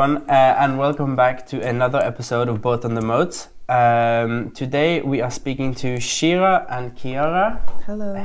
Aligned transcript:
everyone, 0.00 0.30
uh, 0.30 0.56
and 0.58 0.78
welcome 0.78 1.14
back 1.14 1.44
to 1.44 1.60
another 1.60 1.98
episode 1.98 2.48
of 2.48 2.62
Boat 2.62 2.86
on 2.86 2.94
the 2.94 3.02
Moat. 3.02 3.48
Um, 3.68 4.50
today 4.52 5.02
we 5.02 5.20
are 5.20 5.30
speaking 5.30 5.74
to 5.74 6.00
Shira 6.00 6.64
and 6.70 6.96
Kiara. 6.96 7.60
Hello. 7.84 8.16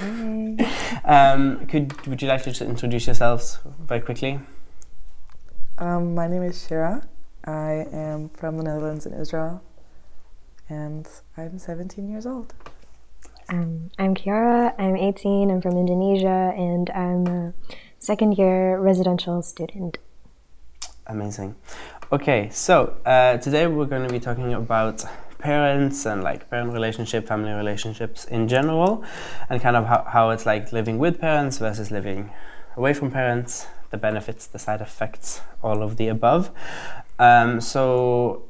Um, 1.04 1.66
could 1.66 2.04
would 2.08 2.20
you 2.20 2.26
like 2.26 2.42
to 2.42 2.50
just 2.50 2.62
introduce 2.62 3.06
yourselves 3.06 3.60
very 3.86 4.00
quickly? 4.00 4.40
Um, 5.78 6.16
my 6.16 6.26
name 6.26 6.42
is 6.42 6.66
Shira. 6.66 7.06
I 7.44 7.86
am 7.92 8.30
from 8.30 8.56
the 8.56 8.64
Netherlands 8.64 9.06
in 9.06 9.12
Israel, 9.14 9.62
and 10.68 11.06
I'm 11.36 11.60
17 11.60 12.10
years 12.10 12.26
old. 12.26 12.54
Um, 13.48 13.90
I'm 14.00 14.16
Kiara. 14.16 14.74
I'm 14.80 14.96
18. 14.96 15.48
I'm 15.52 15.62
from 15.62 15.76
Indonesia, 15.76 16.52
and 16.56 16.90
I'm 16.90 17.26
a 17.28 17.54
second 18.00 18.36
year 18.36 18.80
residential 18.80 19.42
student. 19.42 19.98
Amazing. 21.10 21.56
Okay, 22.12 22.48
so 22.50 22.94
uh, 23.04 23.36
today 23.38 23.66
we're 23.66 23.86
going 23.86 24.06
to 24.06 24.12
be 24.12 24.20
talking 24.20 24.54
about 24.54 25.04
parents 25.40 26.06
and 26.06 26.22
like 26.22 26.48
parent 26.48 26.72
relationship, 26.72 27.26
family 27.26 27.50
relationships 27.50 28.26
in 28.26 28.46
general, 28.46 29.02
and 29.48 29.60
kind 29.60 29.74
of 29.74 29.86
how, 29.86 30.04
how 30.06 30.30
it's 30.30 30.46
like 30.46 30.72
living 30.72 30.98
with 30.98 31.20
parents 31.20 31.58
versus 31.58 31.90
living 31.90 32.30
away 32.76 32.94
from 32.94 33.10
parents, 33.10 33.66
the 33.90 33.96
benefits, 33.96 34.46
the 34.46 34.58
side 34.60 34.80
effects, 34.80 35.40
all 35.64 35.82
of 35.82 35.96
the 35.96 36.06
above. 36.06 36.52
Um, 37.18 37.60
so, 37.60 38.44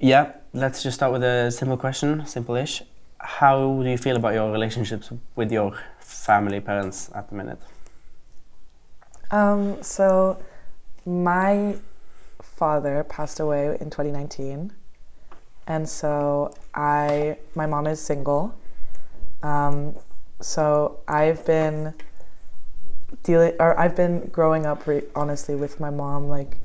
yeah, 0.00 0.32
let's 0.52 0.82
just 0.82 0.96
start 0.96 1.12
with 1.12 1.22
a 1.22 1.52
simple 1.52 1.76
question, 1.76 2.26
simple-ish. 2.26 2.82
How 3.18 3.80
do 3.80 3.88
you 3.88 3.98
feel 3.98 4.16
about 4.16 4.34
your 4.34 4.50
relationships 4.50 5.12
with 5.36 5.52
your 5.52 5.78
family, 6.00 6.58
parents 6.58 7.10
at 7.14 7.28
the 7.28 7.36
minute? 7.36 7.60
Um, 9.30 9.80
so, 9.84 10.42
my 11.08 11.74
father 12.42 13.02
passed 13.04 13.40
away 13.40 13.78
in 13.80 13.88
2019, 13.88 14.70
and 15.66 15.88
so 15.88 16.54
I, 16.74 17.38
my 17.54 17.64
mom 17.64 17.86
is 17.86 17.98
single. 17.98 18.54
Um, 19.42 19.96
so 20.40 21.00
I've 21.08 21.44
been 21.46 21.94
dealing, 23.22 23.54
or 23.58 23.78
I've 23.80 23.96
been 23.96 24.26
growing 24.26 24.66
up 24.66 24.86
re- 24.86 25.02
honestly 25.14 25.54
with 25.54 25.80
my 25.80 25.88
mom. 25.88 26.28
Like 26.28 26.58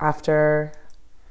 after, 0.00 0.72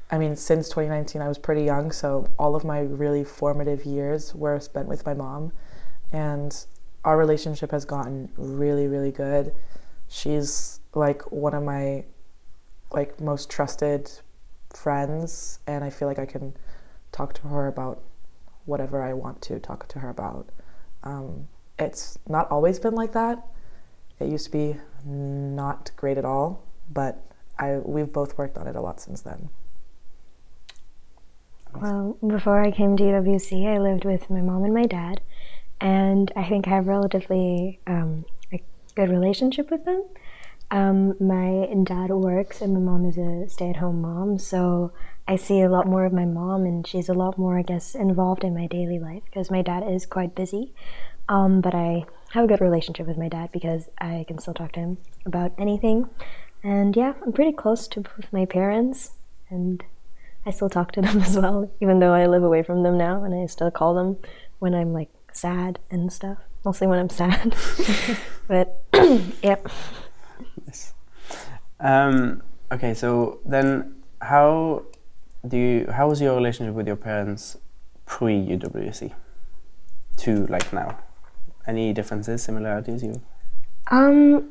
I 0.10 0.18
mean, 0.18 0.36
since 0.36 0.68
2019, 0.68 1.22
I 1.22 1.28
was 1.28 1.38
pretty 1.38 1.64
young, 1.64 1.92
so 1.92 2.28
all 2.40 2.56
of 2.56 2.64
my 2.64 2.80
really 2.80 3.24
formative 3.24 3.86
years 3.86 4.34
were 4.34 4.60
spent 4.60 4.88
with 4.88 5.06
my 5.06 5.14
mom, 5.14 5.52
and 6.12 6.66
our 7.06 7.18
relationship 7.18 7.70
has 7.70 7.86
gotten 7.86 8.30
really, 8.36 8.88
really 8.88 9.12
good. 9.12 9.54
She's 10.08 10.79
like 10.94 11.32
one 11.32 11.54
of 11.54 11.64
my 11.64 12.04
like 12.92 13.20
most 13.20 13.50
trusted 13.50 14.10
friends 14.74 15.60
and 15.68 15.84
I 15.84 15.90
feel 15.90 16.08
like 16.08 16.20
I 16.20 16.26
can 16.26 16.56
talk 17.12 17.34
to 17.36 17.48
her 17.48 17.68
about 17.68 18.02
whatever 18.66 19.02
I 19.02 19.14
want 19.14 19.42
to 19.44 19.60
talk 19.60 19.88
to 19.90 20.00
her 20.00 20.10
about. 20.10 20.50
Um, 21.04 21.48
it's 21.78 22.20
not 22.28 22.50
always 22.52 22.80
been 22.80 22.96
like 22.96 23.14
that. 23.14 23.46
It 24.20 24.30
used 24.30 24.46
to 24.46 24.52
be 24.52 24.76
not 25.06 25.92
great 25.96 26.18
at 26.18 26.26
all, 26.26 26.64
but 26.92 27.24
I 27.58 27.78
we've 27.78 28.12
both 28.12 28.38
worked 28.38 28.58
on 28.58 28.68
it 28.68 28.76
a 28.76 28.82
lot 28.82 29.00
since 29.00 29.22
then. 29.22 29.50
Well, 31.76 32.18
before 32.26 32.62
I 32.62 32.72
came 32.72 32.98
to 32.98 33.04
UWC, 33.04 33.68
I 33.68 33.78
lived 33.78 34.04
with 34.04 34.30
my 34.30 34.42
mom 34.42 34.64
and 34.64 34.74
my 34.74 34.86
dad, 34.86 35.22
and 35.80 36.32
I 36.36 36.44
think 36.48 36.68
I 36.68 36.72
have 36.72 36.88
relatively 36.88 37.80
um, 37.86 38.26
a 38.52 38.62
good 38.96 39.10
relationship 39.10 39.70
with 39.70 39.86
them. 39.86 40.04
Um, 40.72 41.16
my 41.20 41.68
dad 41.84 42.12
works, 42.12 42.62
and 42.62 42.74
my 42.74 42.80
mom 42.80 43.06
is 43.06 43.18
a 43.18 43.50
stay-at-home 43.50 44.02
mom, 44.02 44.38
so 44.38 44.92
I 45.28 45.36
see 45.36 45.62
a 45.62 45.70
lot 45.70 45.88
more 45.88 46.06
of 46.06 46.14
my 46.14 46.26
mom, 46.26 46.66
and 46.66 46.86
she's 46.86 47.10
a 47.10 47.14
lot 47.14 47.38
more, 47.38 47.58
I 47.58 47.64
guess, 47.64 47.96
involved 47.96 48.44
in 48.44 48.54
my 48.54 48.68
daily 48.68 49.00
life 49.00 49.24
because 49.26 49.50
my 49.50 49.62
dad 49.62 49.84
is 49.88 50.06
quite 50.06 50.36
busy. 50.36 50.74
Um, 51.28 51.62
but 51.62 51.74
I 51.76 52.06
have 52.32 52.46
a 52.46 52.48
good 52.48 52.62
relationship 52.62 53.08
with 53.08 53.18
my 53.18 53.30
dad 53.30 53.52
because 53.52 53.90
I 54.00 54.26
can 54.28 54.40
still 54.40 54.54
talk 54.54 54.72
to 54.74 54.80
him 54.80 54.98
about 55.26 55.54
anything. 55.58 56.10
And 56.64 56.96
yeah, 56.96 57.14
I'm 57.24 57.34
pretty 57.34 57.54
close 57.54 57.88
to 57.90 58.02
both 58.02 58.32
my 58.32 58.46
parents, 58.46 59.12
and 59.50 59.84
I 60.46 60.52
still 60.52 60.70
talk 60.70 60.92
to 60.94 61.02
them 61.04 61.20
as 61.22 61.38
well, 61.38 61.72
even 61.82 62.00
though 62.00 62.14
I 62.14 62.28
live 62.28 62.44
away 62.44 62.64
from 62.64 62.84
them 62.84 62.98
now, 62.98 63.24
and 63.24 63.34
I 63.34 63.46
still 63.48 63.72
call 63.72 63.96
them 63.96 64.18
when 64.60 64.76
I'm 64.76 64.94
like 64.94 65.10
sad 65.34 65.80
and 65.90 66.12
stuff. 66.12 66.38
Mostly 66.66 66.88
when 66.88 67.00
I'm 67.00 67.10
sad. 67.10 67.56
but 68.48 68.84
yep. 69.42 69.68
Um, 71.80 72.44
okay, 72.72 72.94
so 72.94 73.40
then 73.46 73.96
how 74.22 74.84
do 75.48 75.58
you 75.58 75.92
how 75.92 76.10
was 76.10 76.22
your 76.22 76.36
relationship 76.36 76.76
with 76.76 76.88
your 76.88 76.98
parents 76.98 77.58
pre 78.06 78.34
UWC 78.34 79.14
to 80.18 80.46
like 80.48 80.74
now? 80.74 81.00
Any 81.68 81.94
differences, 81.94 82.44
similarities 82.44 83.04
you 83.04 83.22
Um, 83.92 84.50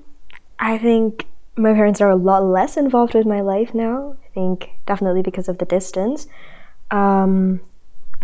I 0.59 0.79
think 0.79 1.27
my 1.57 1.73
parents 1.75 2.01
are 2.01 2.11
a 2.11 2.17
lot 2.17 2.45
less 2.45 2.77
involved 2.77 3.15
with 3.15 3.27
my 3.27 3.41
life 3.41 3.75
now. 3.75 4.17
I 4.25 4.29
think 4.33 4.71
definitely 4.87 5.23
because 5.23 5.49
of 5.49 5.59
the 5.59 5.65
distance. 5.65 6.29
Um, 6.91 7.61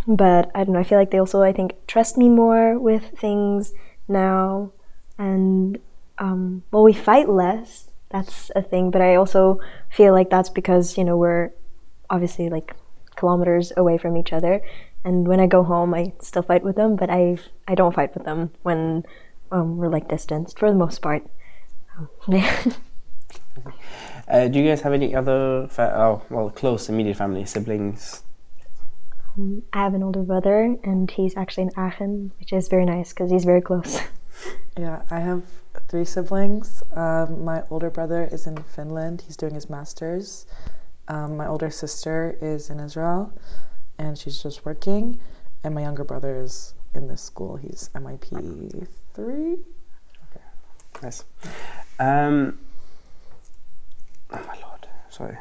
but 0.07 0.51
I 0.55 0.65
don't 0.65 0.75
know. 0.75 0.81
I 0.81 0.85
feel 0.85 0.99
like 0.99 1.11
they 1.11 1.19
also, 1.19 1.43
I 1.43 1.53
think, 1.53 1.75
trust 1.87 2.17
me 2.17 2.29
more 2.29 2.79
with 2.79 3.05
things 3.19 3.73
now, 4.07 4.73
and 5.19 5.79
um, 6.19 6.63
well, 6.71 6.83
we 6.83 6.93
fight 6.93 7.29
less. 7.29 7.89
That's 8.15 8.53
a 8.55 8.63
thing. 8.63 8.93
But 8.93 9.03
I 9.03 9.17
also 9.17 9.59
feel 9.91 10.13
like 10.15 10.31
that's 10.31 10.49
because 10.49 10.97
you 10.97 11.03
know 11.03 11.19
we're 11.19 11.51
obviously 12.09 12.49
like 12.49 12.73
kilometers 13.17 13.73
away 13.77 13.99
from 13.99 14.17
each 14.17 14.33
other, 14.33 14.63
and 15.03 15.27
when 15.27 15.41
I 15.41 15.49
go 15.49 15.65
home, 15.65 15.93
I 15.95 16.13
still 16.23 16.43
fight 16.43 16.63
with 16.63 16.77
them, 16.77 16.95
but 16.95 17.11
I 17.11 17.39
I 17.67 17.75
don't 17.75 17.93
fight 17.93 18.15
with 18.15 18.25
them 18.25 18.53
when 18.63 19.03
um, 19.51 19.79
we're 19.79 19.91
like 19.91 20.07
distanced 20.07 20.61
for 20.61 20.71
the 20.71 20.79
most 20.79 21.03
part. 21.03 21.27
Um, 21.99 22.09
yeah. 22.29 22.65
Uh, 24.27 24.49
do 24.49 24.59
you 24.59 24.67
guys 24.67 24.81
have 24.81 24.95
any 24.95 25.15
other 25.15 25.69
fa- 25.69 25.93
oh 25.95 26.23
well 26.31 26.49
close 26.49 26.89
immediate 26.89 27.17
family 27.17 27.45
siblings? 27.45 28.23
I 29.73 29.79
have 29.79 29.95
an 29.95 30.03
older 30.03 30.23
brother, 30.23 30.77
and 30.83 31.11
he's 31.11 31.37
actually 31.37 31.65
in 31.65 31.71
Aachen, 31.77 32.33
which 32.39 32.53
is 32.53 32.69
very 32.69 32.87
nice 32.87 33.13
because 33.13 33.31
he's 33.31 33.45
very 33.45 33.61
close. 33.61 34.01
Yeah, 34.77 35.03
I 35.09 35.21
have 35.21 35.43
three 35.89 36.05
siblings. 36.05 36.83
Um, 36.93 37.45
my 37.45 37.63
older 37.71 37.91
brother 37.91 38.29
is 38.31 38.47
in 38.47 38.57
Finland. 38.57 39.23
He's 39.27 39.37
doing 39.37 39.55
his 39.55 39.69
master's. 39.69 40.47
Um, 41.09 41.37
my 41.37 41.47
older 41.47 41.71
sister 41.71 42.37
is 42.41 42.71
in 42.71 42.81
Israel, 42.81 43.33
and 43.99 44.19
she's 44.19 44.43
just 44.43 44.65
working. 44.65 45.21
And 45.63 45.75
my 45.75 45.83
younger 45.83 46.05
brother 46.05 46.41
is 46.41 46.75
in 46.95 47.09
this 47.09 47.23
school. 47.23 47.57
He's 47.57 47.91
MYP 47.95 48.87
three. 49.15 49.53
Okay, 49.53 50.45
Nice. 51.03 51.25
Um, 51.99 52.59
oh 54.31 54.43
my 54.47 54.57
lord, 54.67 54.89
sorry. 55.11 55.39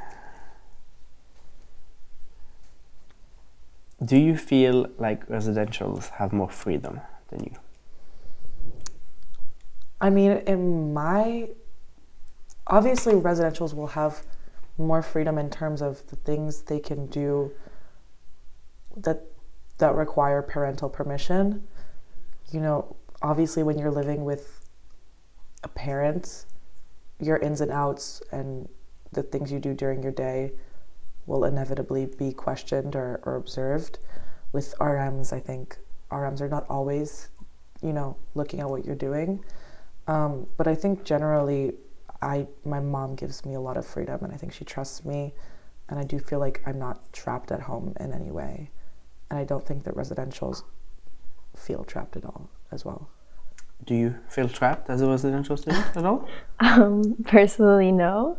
Do 4.03 4.17
you 4.17 4.35
feel 4.35 4.87
like 4.97 5.27
residentials 5.27 6.09
have 6.11 6.33
more 6.33 6.49
freedom 6.49 6.99
than 7.29 7.45
you? 7.45 7.55
I 10.03 10.09
mean, 10.09 10.31
in 10.47 10.93
my 10.93 11.47
obviously 12.67 13.13
residentials 13.13 13.73
will 13.73 13.87
have 13.87 14.25
more 14.77 15.01
freedom 15.01 15.37
in 15.37 15.49
terms 15.49 15.81
of 15.81 16.05
the 16.07 16.17
things 16.17 16.63
they 16.63 16.81
can 16.81 17.05
do 17.07 17.51
that 18.97 19.23
that 19.77 19.95
require 19.95 20.41
parental 20.41 20.89
permission. 20.89 21.65
You 22.51 22.59
know, 22.59 22.97
obviously 23.21 23.63
when 23.63 23.79
you're 23.79 23.91
living 23.91 24.25
with 24.25 24.69
a 25.63 25.69
parent, 25.69 26.47
your 27.21 27.37
ins 27.37 27.61
and 27.61 27.71
outs 27.71 28.21
and 28.33 28.67
the 29.13 29.23
things 29.23 29.53
you 29.53 29.59
do 29.59 29.73
during 29.73 30.03
your 30.03 30.11
day 30.11 30.51
will 31.27 31.45
inevitably 31.45 32.07
be 32.07 32.33
questioned 32.33 32.97
or, 32.97 33.21
or 33.23 33.37
observed. 33.37 33.99
With 34.51 34.75
RMs, 34.81 35.31
I 35.31 35.39
think 35.39 35.77
RMs 36.11 36.41
are 36.41 36.49
not 36.49 36.65
always, 36.69 37.29
you 37.81 37.93
know, 37.93 38.17
looking 38.35 38.59
at 38.59 38.69
what 38.69 38.83
you're 38.83 38.95
doing. 38.95 39.41
Um, 40.07 40.47
but 40.57 40.67
I 40.67 40.75
think 40.75 41.03
generally, 41.03 41.73
I 42.21 42.47
my 42.65 42.79
mom 42.79 43.15
gives 43.15 43.45
me 43.45 43.53
a 43.53 43.59
lot 43.59 43.77
of 43.77 43.85
freedom, 43.85 44.23
and 44.23 44.33
I 44.33 44.37
think 44.37 44.53
she 44.53 44.65
trusts 44.65 45.05
me, 45.05 45.33
and 45.89 45.99
I 45.99 46.03
do 46.03 46.19
feel 46.19 46.39
like 46.39 46.61
I'm 46.65 46.79
not 46.79 47.11
trapped 47.13 47.51
at 47.51 47.61
home 47.61 47.93
in 47.99 48.13
any 48.13 48.31
way, 48.31 48.69
and 49.29 49.39
I 49.39 49.43
don't 49.43 49.65
think 49.65 49.83
that 49.85 49.95
residentials 49.95 50.63
feel 51.55 51.83
trapped 51.83 52.17
at 52.17 52.25
all 52.25 52.49
as 52.71 52.83
well. 52.83 53.09
Do 53.85 53.95
you 53.95 54.15
feel 54.29 54.47
trapped 54.47 54.89
as 54.89 55.01
a 55.01 55.07
residential 55.07 55.57
student 55.57 55.85
at 55.95 56.05
all? 56.05 56.27
Um, 56.59 57.15
personally, 57.25 57.91
no. 57.91 58.37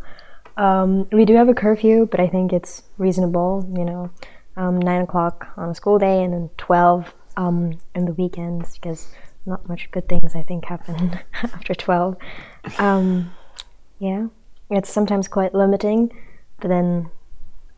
Um, 0.57 1.07
we 1.13 1.27
do 1.27 1.35
have 1.35 1.49
a 1.49 1.55
curfew, 1.55 2.07
but 2.11 2.21
I 2.21 2.29
think 2.29 2.53
it's 2.53 2.83
reasonable. 2.97 3.69
You 3.77 3.85
know, 3.85 4.11
um, 4.57 4.79
nine 4.79 5.03
o'clock 5.03 5.49
on 5.57 5.69
a 5.69 5.75
school 5.75 5.99
day 5.99 6.23
and 6.23 6.33
then 6.33 6.51
twelve 6.57 7.13
um, 7.37 7.79
in 7.95 8.07
the 8.07 8.13
weekends 8.15 8.75
because 8.75 9.09
not 9.47 9.69
much 9.69 9.91
good 9.91 10.09
things 10.09 10.35
I 10.35 10.43
think 10.43 10.65
happen 10.65 11.19
after 11.43 11.75
twelve. 11.75 12.17
Um, 12.79 13.33
yeah, 13.99 14.27
it's 14.71 14.91
sometimes 14.91 15.29
quite 15.29 15.55
limiting, 15.55 16.13
but 16.61 16.69
then 16.69 17.11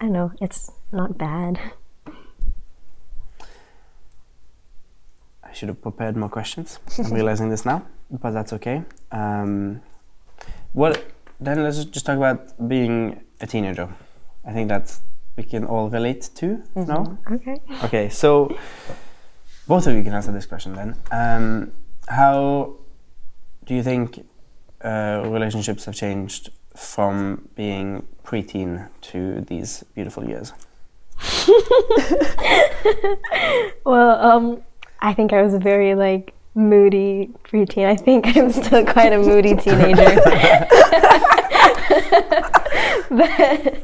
I 0.00 0.04
don't 0.04 0.12
know, 0.12 0.32
it's 0.40 0.70
not 0.92 1.18
bad. 1.18 1.58
I 5.42 5.52
should 5.52 5.68
have 5.68 5.80
prepared 5.80 6.16
more 6.16 6.28
questions. 6.28 6.78
I'm 6.98 7.12
realizing 7.12 7.48
this 7.48 7.64
now, 7.64 7.86
but 8.10 8.32
that's 8.32 8.52
okay. 8.52 8.82
Um, 9.10 9.80
what 10.72 11.04
then? 11.40 11.62
Let's 11.62 11.84
just 11.84 12.06
talk 12.06 12.16
about 12.16 12.68
being 12.68 13.20
a 13.40 13.46
teenager. 13.46 13.88
I 14.44 14.52
think 14.52 14.68
that's 14.68 15.00
we 15.36 15.42
can 15.42 15.64
all 15.64 15.88
relate 15.90 16.30
to. 16.36 16.62
No. 16.74 17.18
Okay. 17.30 17.60
Okay, 17.84 18.08
so 18.08 18.56
both 19.66 19.86
of 19.86 19.94
you 19.94 20.02
can 20.02 20.14
answer 20.14 20.32
this 20.32 20.46
question 20.46 20.74
then. 20.74 20.96
Um, 21.10 21.72
how 22.08 22.76
do 23.64 23.74
you 23.74 23.82
think 23.82 24.26
uh, 24.82 25.22
relationships 25.24 25.84
have 25.86 25.94
changed 25.94 26.50
from 26.76 27.48
being 27.54 28.06
preteen 28.24 28.88
to 29.00 29.40
these 29.42 29.84
beautiful 29.94 30.24
years? 30.24 30.52
Well, 33.84 34.20
um, 34.20 34.62
I 35.00 35.14
think 35.14 35.32
I 35.32 35.42
was 35.42 35.54
a 35.54 35.60
very 35.60 35.94
like 35.94 36.34
moody 36.56 37.30
preteen. 37.44 37.86
I 37.86 37.94
think 37.94 38.36
I'm 38.36 38.50
still 38.50 38.84
quite 38.84 39.12
a 39.12 39.18
moody 39.18 39.54
teenager. 39.54 40.20
but 43.11 43.83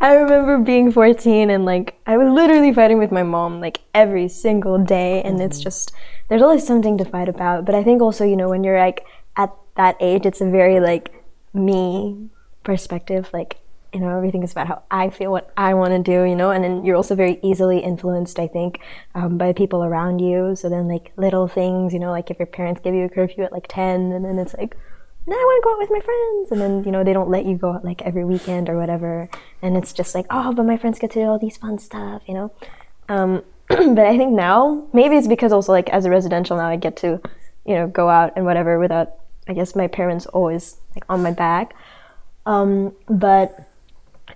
I 0.00 0.14
remember 0.14 0.58
being 0.58 0.90
14 0.90 1.50
and 1.50 1.64
like 1.64 1.98
I 2.06 2.16
was 2.16 2.28
literally 2.28 2.72
fighting 2.72 2.98
with 2.98 3.12
my 3.12 3.22
mom 3.22 3.60
like 3.60 3.80
every 3.94 4.28
single 4.28 4.78
day, 4.78 5.22
and 5.22 5.40
it's 5.40 5.60
just 5.60 5.92
there's 6.28 6.42
always 6.42 6.66
something 6.66 6.96
to 6.98 7.04
fight 7.04 7.28
about. 7.28 7.64
But 7.64 7.74
I 7.74 7.84
think 7.84 8.00
also 8.00 8.24
you 8.24 8.36
know 8.36 8.48
when 8.48 8.64
you're 8.64 8.78
like 8.78 9.04
at 9.36 9.52
that 9.76 9.96
age, 10.00 10.26
it's 10.26 10.40
a 10.40 10.50
very 10.50 10.80
like 10.80 11.12
me 11.52 12.30
perspective, 12.64 13.28
like 13.32 13.58
you 13.92 14.00
know 14.00 14.16
everything 14.16 14.42
is 14.42 14.52
about 14.52 14.66
how 14.66 14.82
i 14.90 15.10
feel 15.10 15.30
what 15.30 15.52
i 15.56 15.74
want 15.74 15.90
to 15.90 15.98
do 15.98 16.24
you 16.24 16.34
know 16.34 16.50
and 16.50 16.64
then 16.64 16.84
you're 16.84 16.96
also 16.96 17.14
very 17.14 17.38
easily 17.42 17.78
influenced 17.78 18.38
i 18.38 18.46
think 18.46 18.80
um, 19.14 19.36
by 19.36 19.52
people 19.52 19.84
around 19.84 20.18
you 20.18 20.56
so 20.56 20.68
then 20.68 20.88
like 20.88 21.12
little 21.16 21.46
things 21.46 21.92
you 21.92 21.98
know 21.98 22.10
like 22.10 22.30
if 22.30 22.38
your 22.38 22.46
parents 22.46 22.80
give 22.82 22.94
you 22.94 23.04
a 23.04 23.08
curfew 23.08 23.44
at 23.44 23.52
like 23.52 23.66
10 23.68 24.12
and 24.12 24.24
then 24.24 24.38
it's 24.38 24.54
like 24.54 24.76
no, 25.26 25.36
I 25.36 25.38
want 25.38 25.62
to 25.62 25.64
go 25.64 25.72
out 25.72 25.78
with 25.78 25.90
my 25.90 26.00
friends. 26.00 26.50
And 26.50 26.60
then, 26.60 26.84
you 26.84 26.90
know, 26.90 27.04
they 27.04 27.12
don't 27.12 27.30
let 27.30 27.46
you 27.46 27.56
go 27.56 27.72
out 27.72 27.84
like 27.84 28.02
every 28.02 28.24
weekend 28.24 28.68
or 28.68 28.76
whatever. 28.78 29.28
And 29.60 29.76
it's 29.76 29.92
just 29.92 30.14
like, 30.14 30.26
oh, 30.30 30.52
but 30.52 30.66
my 30.66 30.76
friends 30.76 30.98
get 30.98 31.12
to 31.12 31.20
do 31.20 31.26
all 31.26 31.38
these 31.38 31.56
fun 31.56 31.78
stuff, 31.78 32.22
you 32.26 32.34
know? 32.34 32.52
Um, 33.08 33.44
but 33.68 34.00
I 34.00 34.16
think 34.16 34.32
now, 34.32 34.86
maybe 34.92 35.16
it's 35.16 35.28
because 35.28 35.52
also 35.52 35.70
like 35.70 35.88
as 35.90 36.04
a 36.04 36.10
residential 36.10 36.56
now, 36.56 36.66
I 36.66 36.76
get 36.76 36.96
to, 36.98 37.20
you 37.64 37.74
know, 37.74 37.86
go 37.86 38.08
out 38.08 38.32
and 38.34 38.44
whatever 38.44 38.78
without, 38.80 39.12
I 39.48 39.52
guess, 39.52 39.76
my 39.76 39.86
parents 39.86 40.26
always 40.26 40.76
like 40.96 41.04
on 41.08 41.22
my 41.22 41.30
back. 41.30 41.74
Um, 42.44 42.92
but 43.08 43.68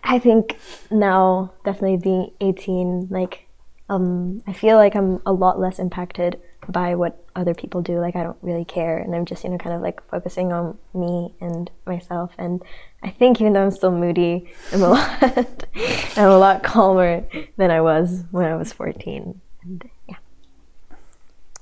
I 0.05 0.21
think 0.21 0.56
now, 0.91 1.53
definitely 1.65 1.97
being 1.97 2.31
18, 2.41 3.09
like, 3.11 3.49
um, 3.89 4.43
I 4.47 4.53
feel 4.53 4.77
like 4.77 4.94
I'm 4.94 5.21
a 5.27 5.32
lot 5.32 5.59
less 5.59 5.81
impacted 5.81 6.41
by 6.69 6.95
what 6.95 7.25
other 7.35 7.55
people 7.55 7.83
do. 7.83 7.99
Like, 7.99 8.17
I 8.17 8.23
don't 8.23 8.39
really 8.43 8.65
care. 8.65 8.99
And 8.99 9.15
I'm 9.15 9.25
just, 9.25 9.45
you 9.45 9.51
know, 9.51 9.59
kind 9.59 9.75
of 9.75 9.83
like 9.83 10.07
focusing 10.09 10.53
on 10.53 10.79
me 10.95 11.35
and 11.41 11.71
myself. 11.87 12.33
And 12.39 12.63
I 13.03 13.11
think 13.11 13.41
even 13.41 13.53
though 13.53 13.65
I'm 13.65 13.71
still 13.71 13.93
moody, 13.93 14.51
I'm 14.73 14.83
a 14.83 14.89
lot, 14.91 15.65
I'm 16.17 16.31
a 16.31 16.39
lot 16.39 16.63
calmer 16.63 17.25
than 17.57 17.71
I 17.71 17.81
was 17.81 18.25
when 18.31 18.47
I 18.47 18.57
was 18.57 18.73
14. 18.73 19.41
And 19.63 19.91
yeah. 20.09 20.17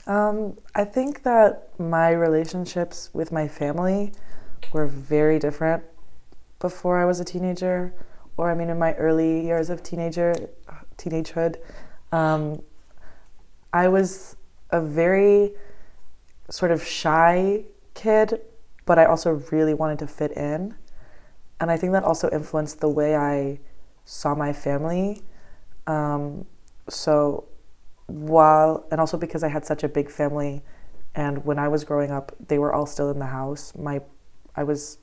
Um, 0.06 0.58
I 0.74 0.84
think 0.84 1.22
that 1.22 1.68
my 1.78 2.10
relationships 2.10 3.10
with 3.12 3.32
my 3.32 3.48
family 3.48 4.12
were 4.72 4.86
very 4.86 5.38
different 5.38 5.82
before 6.58 6.98
I 6.98 7.04
was 7.04 7.20
a 7.20 7.24
teenager, 7.24 7.94
or 8.36 8.50
I 8.50 8.54
mean, 8.54 8.70
in 8.70 8.78
my 8.78 8.94
early 8.94 9.44
years 9.44 9.70
of 9.70 9.82
teenager 9.82 10.34
teenagehood. 10.96 11.56
Um, 12.12 12.62
I 13.72 13.88
was 13.88 14.36
a 14.70 14.80
very 14.80 15.52
sort 16.50 16.70
of 16.70 16.84
shy 16.84 17.64
kid, 17.94 18.40
but 18.86 18.98
I 18.98 19.06
also 19.06 19.42
really 19.50 19.74
wanted 19.74 19.98
to 20.00 20.06
fit 20.06 20.32
in, 20.32 20.74
and 21.60 21.70
I 21.70 21.76
think 21.76 21.92
that 21.92 22.04
also 22.04 22.28
influenced 22.30 22.80
the 22.80 22.88
way 22.88 23.16
I 23.16 23.60
saw 24.04 24.34
my 24.34 24.52
family. 24.52 25.22
Um, 25.86 26.46
so 26.88 27.48
while 28.06 28.86
and 28.90 29.00
also 29.00 29.16
because 29.16 29.42
I 29.42 29.48
had 29.48 29.64
such 29.64 29.82
a 29.82 29.88
big 29.88 30.10
family 30.10 30.62
and 31.14 31.44
when 31.44 31.58
I 31.58 31.68
was 31.68 31.84
growing 31.84 32.10
up 32.10 32.32
they 32.48 32.58
were 32.58 32.72
all 32.72 32.86
still 32.86 33.10
in 33.10 33.18
the 33.18 33.26
house. 33.26 33.72
My 33.76 34.00
I 34.56 34.64
was 34.64 34.98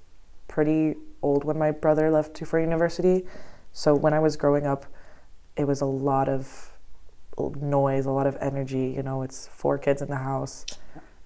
pretty 0.47 0.95
old 1.21 1.43
when 1.43 1.57
my 1.57 1.71
brother 1.71 2.11
left 2.11 2.35
to 2.35 2.45
for 2.45 2.59
university. 2.59 3.25
So 3.73 3.95
when 3.95 4.13
I 4.13 4.19
was 4.19 4.37
growing 4.37 4.67
up 4.67 4.85
it 5.57 5.65
was 5.65 5.81
a 5.81 5.85
lot 5.85 6.29
of 6.29 6.70
noise 7.49 8.05
a 8.05 8.11
lot 8.11 8.27
of 8.27 8.37
energy 8.39 8.93
you 8.95 9.03
know 9.03 9.21
it's 9.21 9.47
four 9.47 9.77
kids 9.77 10.01
in 10.01 10.09
the 10.09 10.17
house 10.17 10.65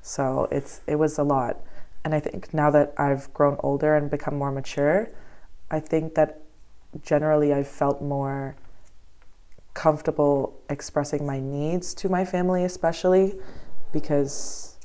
so 0.01 0.47
it's 0.51 0.81
it 0.87 0.95
was 0.95 1.17
a 1.17 1.23
lot 1.23 1.57
and 2.03 2.13
I 2.13 2.19
think 2.19 2.53
now 2.53 2.69
that 2.71 2.93
I've 2.97 3.33
grown 3.33 3.57
older 3.61 3.95
and 3.95 4.09
become 4.09 4.37
more 4.37 4.51
mature 4.51 5.09
I 5.69 5.79
think 5.79 6.15
that 6.15 6.41
generally 7.03 7.53
I 7.53 7.63
felt 7.63 8.01
more 8.01 8.55
comfortable 9.73 10.59
expressing 10.69 11.25
my 11.25 11.39
needs 11.39 11.93
to 11.93 12.09
my 12.09 12.25
family, 12.25 12.63
especially 12.63 13.35
because 13.91 14.77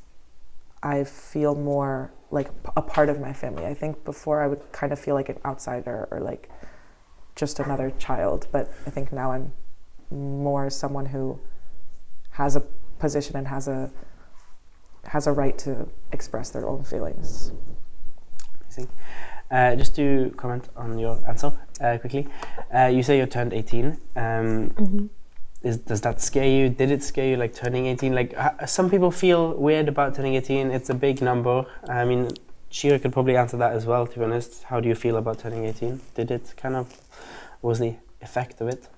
I 0.82 1.04
feel 1.04 1.54
more 1.54 2.12
like 2.30 2.50
a 2.76 2.82
part 2.82 3.08
of 3.08 3.20
my 3.20 3.32
family. 3.32 3.66
I 3.66 3.74
think 3.74 4.04
before 4.04 4.42
I 4.42 4.46
would 4.46 4.72
kind 4.72 4.92
of 4.92 4.98
feel 4.98 5.14
like 5.14 5.28
an 5.28 5.38
outsider 5.44 6.08
or 6.10 6.20
like 6.20 6.50
just 7.36 7.60
another 7.60 7.92
child, 7.98 8.46
but 8.52 8.70
I 8.86 8.90
think 8.90 9.12
now 9.12 9.32
I'm 9.32 9.52
more 10.10 10.70
someone 10.70 11.06
who 11.06 11.38
has 12.30 12.56
a 12.56 12.60
position 12.98 13.36
and 13.36 13.48
has 13.48 13.68
a 13.68 13.90
has 15.06 15.26
a 15.26 15.32
right 15.32 15.56
to 15.58 15.88
express 16.12 16.50
their 16.50 16.68
own 16.68 16.84
feelings. 16.84 17.52
Amazing. 18.62 18.88
Uh, 19.50 19.74
just 19.74 19.96
to 19.96 20.32
comment 20.36 20.68
on 20.76 20.98
your 20.98 21.18
answer 21.26 21.52
uh, 21.80 21.98
quickly, 21.98 22.28
uh, 22.72 22.86
you 22.86 23.02
say 23.02 23.18
you 23.18 23.26
turned 23.26 23.52
18. 23.52 23.98
Um, 24.14 25.10
is, 25.62 25.78
does 25.78 26.00
that 26.02 26.20
scare 26.20 26.46
you? 26.46 26.68
Did 26.68 26.90
it 26.90 27.02
scare 27.02 27.26
you, 27.26 27.36
like 27.36 27.54
turning 27.54 27.86
18? 27.86 28.14
Like 28.14 28.34
h- 28.38 28.68
some 28.68 28.88
people 28.88 29.10
feel 29.10 29.54
weird 29.54 29.88
about 29.88 30.14
turning 30.14 30.34
18. 30.36 30.70
It's 30.70 30.88
a 30.90 30.94
big 30.94 31.20
number. 31.20 31.66
I 31.88 32.04
mean, 32.04 32.28
Shira 32.70 32.98
could 32.98 33.12
probably 33.12 33.36
answer 33.36 33.56
that 33.56 33.72
as 33.72 33.86
well. 33.86 34.06
To 34.06 34.18
be 34.18 34.24
honest, 34.24 34.62
how 34.64 34.78
do 34.78 34.88
you 34.88 34.94
feel 34.94 35.16
about 35.16 35.40
turning 35.40 35.64
18? 35.64 36.00
Did 36.14 36.30
it 36.30 36.54
kind 36.56 36.76
of 36.76 37.00
was 37.60 37.80
the 37.80 37.96
effect 38.22 38.60
of 38.60 38.68
it? 38.68 38.88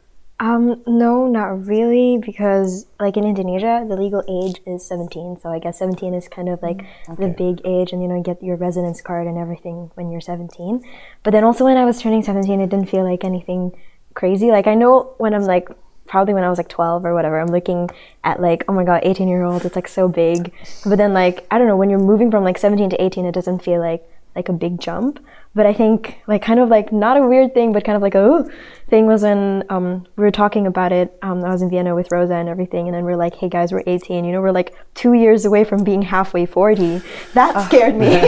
Um, 0.43 0.83
no, 0.89 1.29
not 1.29 1.69
really, 1.69 2.19
because 2.19 2.87
like 2.99 3.17
in 3.17 3.23
Indonesia, 3.23 3.87
the 3.89 3.95
legal 3.95 4.25
age 4.29 4.61
is 4.67 4.85
17. 4.85 5.39
So 5.41 5.51
I 5.51 5.61
guess 5.61 5.79
17 5.79 6.15
is 6.15 6.27
kind 6.27 6.49
of 6.49 6.61
like 6.61 6.85
the 7.17 7.29
big 7.29 7.61
age, 7.65 7.93
and 7.93 8.03
you 8.03 8.09
know, 8.09 8.21
get 8.21 8.43
your 8.43 8.57
residence 8.57 9.01
card 9.01 9.29
and 9.29 9.39
everything 9.39 9.93
when 9.95 10.11
you're 10.11 10.21
17. 10.21 10.83
But 11.23 11.31
then 11.31 11.45
also 11.45 11.65
when 11.65 11.77
I 11.77 11.85
was 11.85 12.03
turning 12.03 12.25
17, 12.25 12.61
it 12.61 12.71
didn't 12.71 12.91
feel 12.91 13.05
like 13.05 13.23
anything 13.23 13.71
crazy. 14.15 14.51
Like 14.51 14.67
I 14.67 14.75
know 14.75 15.15
when 15.19 15.33
I'm 15.33 15.43
like 15.43 15.69
probably 16.09 16.35
when 16.35 16.43
I 16.43 16.49
was 16.49 16.59
like 16.59 16.69
12 16.69 17.05
or 17.05 17.15
whatever, 17.15 17.39
I'm 17.39 17.47
looking 17.47 17.89
at 18.25 18.41
like, 18.41 18.65
oh 18.67 18.73
my 18.73 18.83
god, 18.83 19.03
18 19.05 19.29
year 19.29 19.45
old, 19.45 19.65
it's 19.65 19.77
like 19.77 19.87
so 19.87 20.09
big. 20.09 20.53
But 20.85 20.97
then 20.97 21.13
like 21.13 21.47
I 21.53 21.59
don't 21.59 21.69
know, 21.69 21.77
when 21.77 21.89
you're 21.89 22.01
moving 22.01 22.33
from 22.33 22.43
like 22.43 22.59
17 22.59 22.91
to 22.91 23.01
18, 23.01 23.27
it 23.27 23.33
doesn't 23.33 23.63
feel 23.63 23.79
like 23.79 24.03
like 24.35 24.49
a 24.49 24.53
big 24.53 24.81
jump. 24.81 25.19
But 25.55 25.67
I 25.67 25.75
think 25.75 26.23
like 26.27 26.41
kind 26.41 26.59
of 26.59 26.71
like 26.71 26.93
not 26.93 27.19
a 27.19 27.27
weird 27.29 27.53
thing, 27.53 27.73
but 27.75 27.85
kind 27.85 27.95
of 27.97 28.01
like 28.01 28.15
a 28.15 28.25
ooh 28.27 28.51
thing 28.89 29.07
was 29.07 29.23
when 29.23 29.65
um, 29.69 30.07
we 30.17 30.25
were 30.25 30.31
talking 30.31 30.67
about 30.67 30.93
it. 30.93 31.15
Um, 31.21 31.45
I 31.45 31.51
was 31.51 31.61
in 31.61 31.69
Vienna 31.69 31.95
with 31.95 32.11
Rosa 32.11 32.35
and 32.35 32.49
everything, 32.49 32.89
and 32.89 32.95
then 32.95 33.05
we're 33.05 33.17
like, 33.17 33.35
hey 33.35 33.51
guys, 33.51 33.71
we're 33.71 33.83
18. 33.87 34.25
You 34.25 34.33
know, 34.33 34.41
we're 34.41 34.51
like 34.51 34.75
two 34.95 35.13
years 35.13 35.45
away 35.45 35.65
from 35.65 35.85
being 35.85 36.01
halfway 36.01 36.47
40. 36.47 37.03
That 37.35 37.67
scared 37.67 37.97
me. 37.97 38.07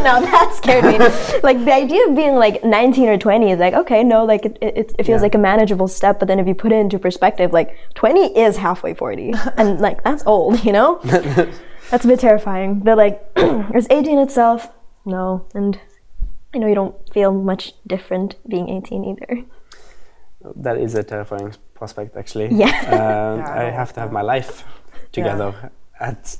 no, 0.00 0.20
that 0.20 0.52
scared 0.56 0.84
me. 0.84 0.98
like 1.44 1.64
the 1.64 1.72
idea 1.72 2.04
of 2.08 2.16
being 2.16 2.34
like 2.34 2.64
19 2.64 3.08
or 3.08 3.16
20 3.18 3.52
is 3.52 3.60
like 3.60 3.74
okay, 3.74 4.02
no, 4.02 4.24
like 4.24 4.44
it, 4.44 4.58
it, 4.60 4.76
it 4.98 5.06
feels 5.06 5.20
Yeah. 5.20 5.22
like 5.22 5.34
a 5.36 5.38
manageable 5.38 5.86
step. 5.86 6.18
But 6.18 6.26
then 6.26 6.40
if 6.40 6.48
you 6.48 6.54
put 6.56 6.72
it 6.72 6.76
into 6.76 6.98
perspective, 6.98 7.52
like 7.52 7.76
20 7.94 8.36
is 8.36 8.56
halfway 8.56 8.94
40, 8.94 9.34
and 9.56 9.80
like 9.80 10.02
that's 10.02 10.24
old. 10.26 10.64
You 10.64 10.72
know. 10.72 11.00
That's 11.90 12.04
a 12.04 12.08
bit 12.08 12.20
terrifying. 12.20 12.80
But 12.80 12.96
like, 12.96 13.34
there's 13.34 13.88
18 13.90 14.18
itself, 14.18 14.68
no, 15.04 15.46
and 15.54 15.78
I 16.54 16.58
know 16.58 16.66
you 16.66 16.74
don't 16.74 16.96
feel 17.12 17.32
much 17.32 17.74
different 17.86 18.36
being 18.48 18.68
18 18.68 19.04
either. 19.04 19.44
That 20.56 20.78
is 20.78 20.94
a 20.94 21.02
terrifying 21.02 21.54
prospect, 21.74 22.16
actually. 22.16 22.48
Yeah. 22.52 22.68
Um, 22.86 23.38
Yeah, 23.38 23.54
I 23.54 23.66
I 23.66 23.70
have 23.70 23.92
to 23.94 24.00
have 24.00 24.12
my 24.12 24.22
life 24.22 24.64
together 25.12 25.70
at 26.00 26.36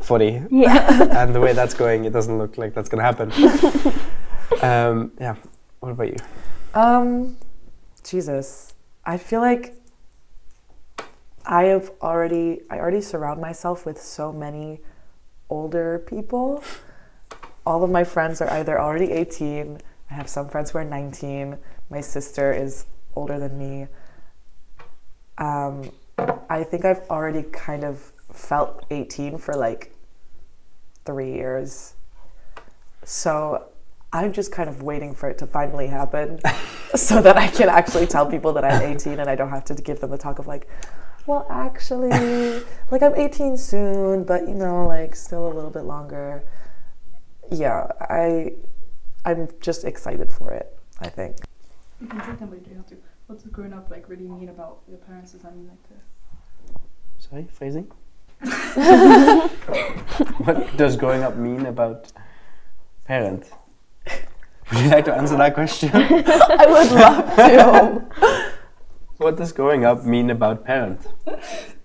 40. 0.00 0.42
Yeah. 0.50 1.22
and 1.22 1.34
the 1.34 1.40
way 1.40 1.52
that's 1.52 1.74
going, 1.74 2.04
it 2.04 2.12
doesn't 2.12 2.38
look 2.38 2.58
like 2.58 2.74
that's 2.74 2.88
going 2.88 3.00
to 3.00 3.04
happen. 3.04 3.28
um, 4.62 5.12
yeah. 5.20 5.36
What 5.80 5.92
about 5.92 6.08
you? 6.08 6.16
Um, 6.74 7.36
Jesus, 8.04 8.74
I 9.04 9.16
feel 9.16 9.40
like 9.40 9.74
I 11.46 11.64
have 11.64 11.90
already, 12.02 12.60
I 12.70 12.78
already 12.78 13.00
surround 13.00 13.40
myself 13.40 13.86
with 13.86 14.00
so 14.00 14.32
many 14.32 14.80
older 15.48 16.04
people. 16.06 16.62
All 17.68 17.84
of 17.84 17.90
my 17.90 18.02
friends 18.02 18.40
are 18.40 18.48
either 18.50 18.80
already 18.80 19.12
18 19.12 19.78
I 20.10 20.14
have 20.14 20.26
some 20.28 20.48
friends 20.48 20.70
who 20.70 20.78
are 20.78 20.84
19. 20.84 21.58
My 21.90 22.00
sister 22.00 22.50
is 22.50 22.86
older 23.14 23.38
than 23.38 23.58
me. 23.58 23.88
Um, 25.36 25.90
I 26.48 26.64
think 26.64 26.86
I've 26.86 27.02
already 27.10 27.42
kind 27.42 27.84
of 27.84 28.12
felt 28.32 28.86
18 28.90 29.36
for 29.36 29.52
like 29.54 29.92
three 31.04 31.32
years. 31.32 31.94
So 33.04 33.66
I'm 34.12 34.32
just 34.32 34.50
kind 34.50 34.68
of 34.70 34.82
waiting 34.82 35.14
for 35.14 35.28
it 35.28 35.36
to 35.38 35.46
finally 35.46 35.88
happen 35.88 36.40
so 36.94 37.20
that 37.20 37.36
I 37.36 37.48
can 37.48 37.68
actually 37.68 38.06
tell 38.06 38.24
people 38.24 38.54
that 38.54 38.64
I'm 38.64 38.80
18 38.80 39.20
and 39.20 39.28
I 39.28 39.36
don't 39.36 39.50
have 39.50 39.66
to 39.66 39.74
give 39.74 40.00
them 40.00 40.10
the 40.10 40.18
talk 40.18 40.38
of 40.38 40.46
like, 40.46 40.66
well, 41.26 41.46
actually, 41.50 42.62
like 42.90 43.02
I'm 43.02 43.14
18 43.14 43.58
soon, 43.58 44.24
but 44.24 44.48
you 44.48 44.54
know, 44.54 44.86
like 44.86 45.14
still 45.14 45.46
a 45.46 45.52
little 45.52 45.70
bit 45.70 45.84
longer. 45.84 46.42
Yeah, 47.50 47.86
I 48.00 48.52
I'm 49.24 49.48
just 49.60 49.84
excited 49.84 50.30
for 50.30 50.52
it, 50.52 50.76
I 51.00 51.08
think. 51.08 51.36
You 52.00 52.06
can 52.06 52.20
take 52.20 52.38
them, 52.38 52.48
but 52.50 52.60
you 52.60 52.66
don't 52.66 52.76
have 52.76 52.86
to. 52.86 52.96
What 53.26 53.42
does 53.42 53.50
growing 53.50 53.72
up 53.72 53.90
like 53.90 54.08
really 54.08 54.26
mean 54.26 54.48
about 54.48 54.80
your 54.88 54.98
parents? 54.98 55.32
Does 55.32 55.42
that 55.42 55.56
mean 55.56 55.68
like 55.68 55.82
the 55.88 55.96
Sorry, 57.18 57.46
phrasing. 57.50 57.90
what 60.44 60.76
does 60.76 60.96
growing 60.96 61.22
up 61.24 61.36
mean 61.36 61.66
about 61.66 62.12
parents? 63.04 63.50
Would 64.72 64.80
you 64.80 64.90
like 64.90 65.04
to 65.06 65.14
answer 65.14 65.36
that 65.36 65.54
question? 65.54 65.90
I 65.94 66.66
would 66.68 66.92
love 66.92 67.36
to. 67.36 68.04
what 69.16 69.36
does 69.36 69.52
growing 69.52 69.84
up 69.84 70.04
mean 70.04 70.30
about 70.30 70.64
parents? 70.64 71.08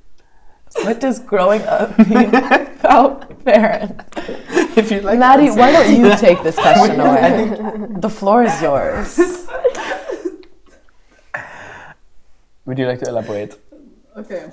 what 0.82 1.00
does 1.00 1.20
growing 1.20 1.62
up 1.63 1.98
mean 2.08 2.34
about 2.36 3.44
parents? 3.46 4.03
If 4.77 4.92
you 4.92 5.01
like, 5.01 5.20
Maddie, 5.20 5.50
why 5.51 5.72
don't 5.72 5.96
you 5.96 6.15
take 6.18 6.42
this 6.44 6.56
question 6.56 7.00
away? 7.08 7.56
The 8.00 8.10
floor 8.10 8.44
is 8.44 8.62
yours. 8.62 9.18
Would 12.65 12.80
you 12.80 12.88
like 12.88 13.00
to 13.00 13.10
elaborate? 13.10 13.60
Okay. 14.15 14.51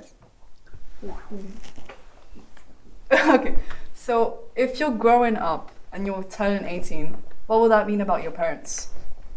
okay. 3.11 3.55
So 3.93 4.39
if 4.55 4.79
you're 4.79 4.91
growing 4.91 5.37
up 5.37 5.71
and 5.93 6.05
you're 6.05 6.23
turning 6.23 6.65
18, 6.65 7.15
what 7.47 7.61
will 7.61 7.69
that 7.69 7.87
mean 7.87 8.01
about 8.01 8.21
your 8.21 8.31
parents? 8.31 8.89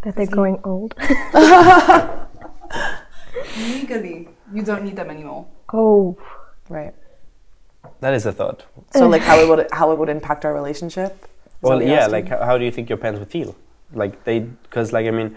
That 0.02 0.16
they're 0.16 0.26
growing 0.26 0.58
old. 0.64 0.94
Legally, 3.56 4.28
you 4.52 4.62
don't 4.62 4.84
need 4.84 4.96
them 4.96 5.10
anymore. 5.10 5.46
Oh, 5.72 6.16
Right. 6.68 6.94
That 8.00 8.14
is 8.14 8.26
a 8.26 8.32
thought. 8.32 8.64
So 8.92 9.08
like 9.08 9.22
how 9.22 9.38
it 9.38 9.48
would 9.48 9.68
how 9.72 9.92
it 9.92 9.98
would 9.98 10.08
impact 10.08 10.44
our 10.44 10.54
relationship? 10.54 11.26
Well, 11.60 11.82
yeah, 11.82 12.06
like 12.06 12.28
how, 12.28 12.44
how 12.44 12.58
do 12.58 12.64
you 12.64 12.70
think 12.70 12.88
your 12.88 12.98
parents 12.98 13.18
would 13.20 13.30
feel? 13.30 13.56
Like 13.92 14.24
they, 14.24 14.40
because 14.40 14.92
like 14.92 15.06
I 15.06 15.10
mean, 15.10 15.36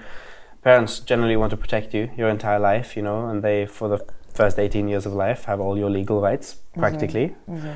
parents 0.64 1.00
generally 1.00 1.38
want 1.38 1.52
to 1.52 1.58
protect 1.58 1.94
you 1.94 2.10
your 2.18 2.30
entire 2.30 2.60
life, 2.60 2.96
you 2.98 3.04
know, 3.04 3.30
and 3.30 3.44
they 3.44 3.66
for 3.66 3.88
the 3.88 4.06
first 4.34 4.60
18 4.60 4.88
years 4.88 5.06
of 5.06 5.14
life 5.14 5.46
have 5.46 5.60
all 5.60 5.78
your 5.78 5.90
legal 5.90 6.22
rights 6.22 6.56
mm-hmm. 6.56 6.80
practically. 6.80 7.36
Mm-hmm. 7.50 7.72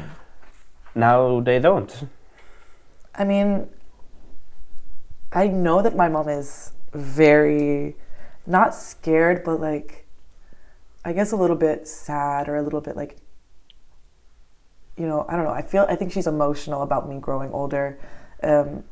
Now 0.96 1.40
they 1.40 1.60
don't. 1.60 2.08
I 3.16 3.24
mean, 3.24 3.70
I 5.32 5.48
know 5.48 5.82
that 5.82 5.96
my 5.96 6.08
mom 6.08 6.30
is 6.30 6.72
very 6.94 7.96
not 8.46 8.76
scared, 8.76 9.44
but 9.44 9.60
like, 9.60 10.06
I 11.06 11.14
guess 11.14 11.32
a 11.32 11.36
little 11.36 11.56
bit 11.56 11.88
sad 11.88 12.50
or 12.50 12.56
a 12.58 12.62
little 12.62 12.82
bit 12.82 12.96
like, 12.96 13.18
you 15.02 15.08
know, 15.08 15.26
I 15.28 15.36
don't 15.36 15.46
know. 15.46 15.52
I 15.52 15.64
feel, 15.64 15.86
I 15.90 15.96
think 15.96 16.12
she's 16.12 16.28
emotional 16.28 16.84
about 16.84 17.10
me 17.10 17.20
growing 17.20 17.52
older 17.52 18.00
um, 18.44 18.84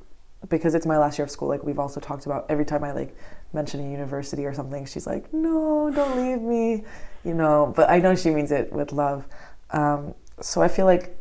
because 0.50 0.74
it's 0.74 0.86
my 0.86 0.98
last 0.98 1.20
year 1.20 1.25
of 1.25 1.32
school. 1.32 1.48
Like, 1.48 1.63
we've 1.63 1.80
also 1.80 2.00
talked 2.00 2.25
about 2.25 2.46
every 2.50 2.66
time 2.66 2.84
I 2.84 2.92
like 2.92 3.16
mention 3.54 3.80
a 3.80 3.92
university 3.92 4.46
or 4.46 4.54
something, 4.54 4.86
she's 4.86 5.06
like, 5.06 5.32
no, 5.34 5.92
don't 5.94 6.18
leave 6.18 6.42
me, 6.42 6.84
you 7.24 7.34
know, 7.34 7.74
but 7.75 7.89
I 7.89 8.00
know 8.00 8.16
she 8.16 8.32
means 8.32 8.51
it 8.51 8.74
with 8.74 8.92
love. 8.92 9.25
Um, 9.70 10.16
so 10.42 10.62
I 10.62 10.68
feel 10.68 10.86
like 10.86 11.16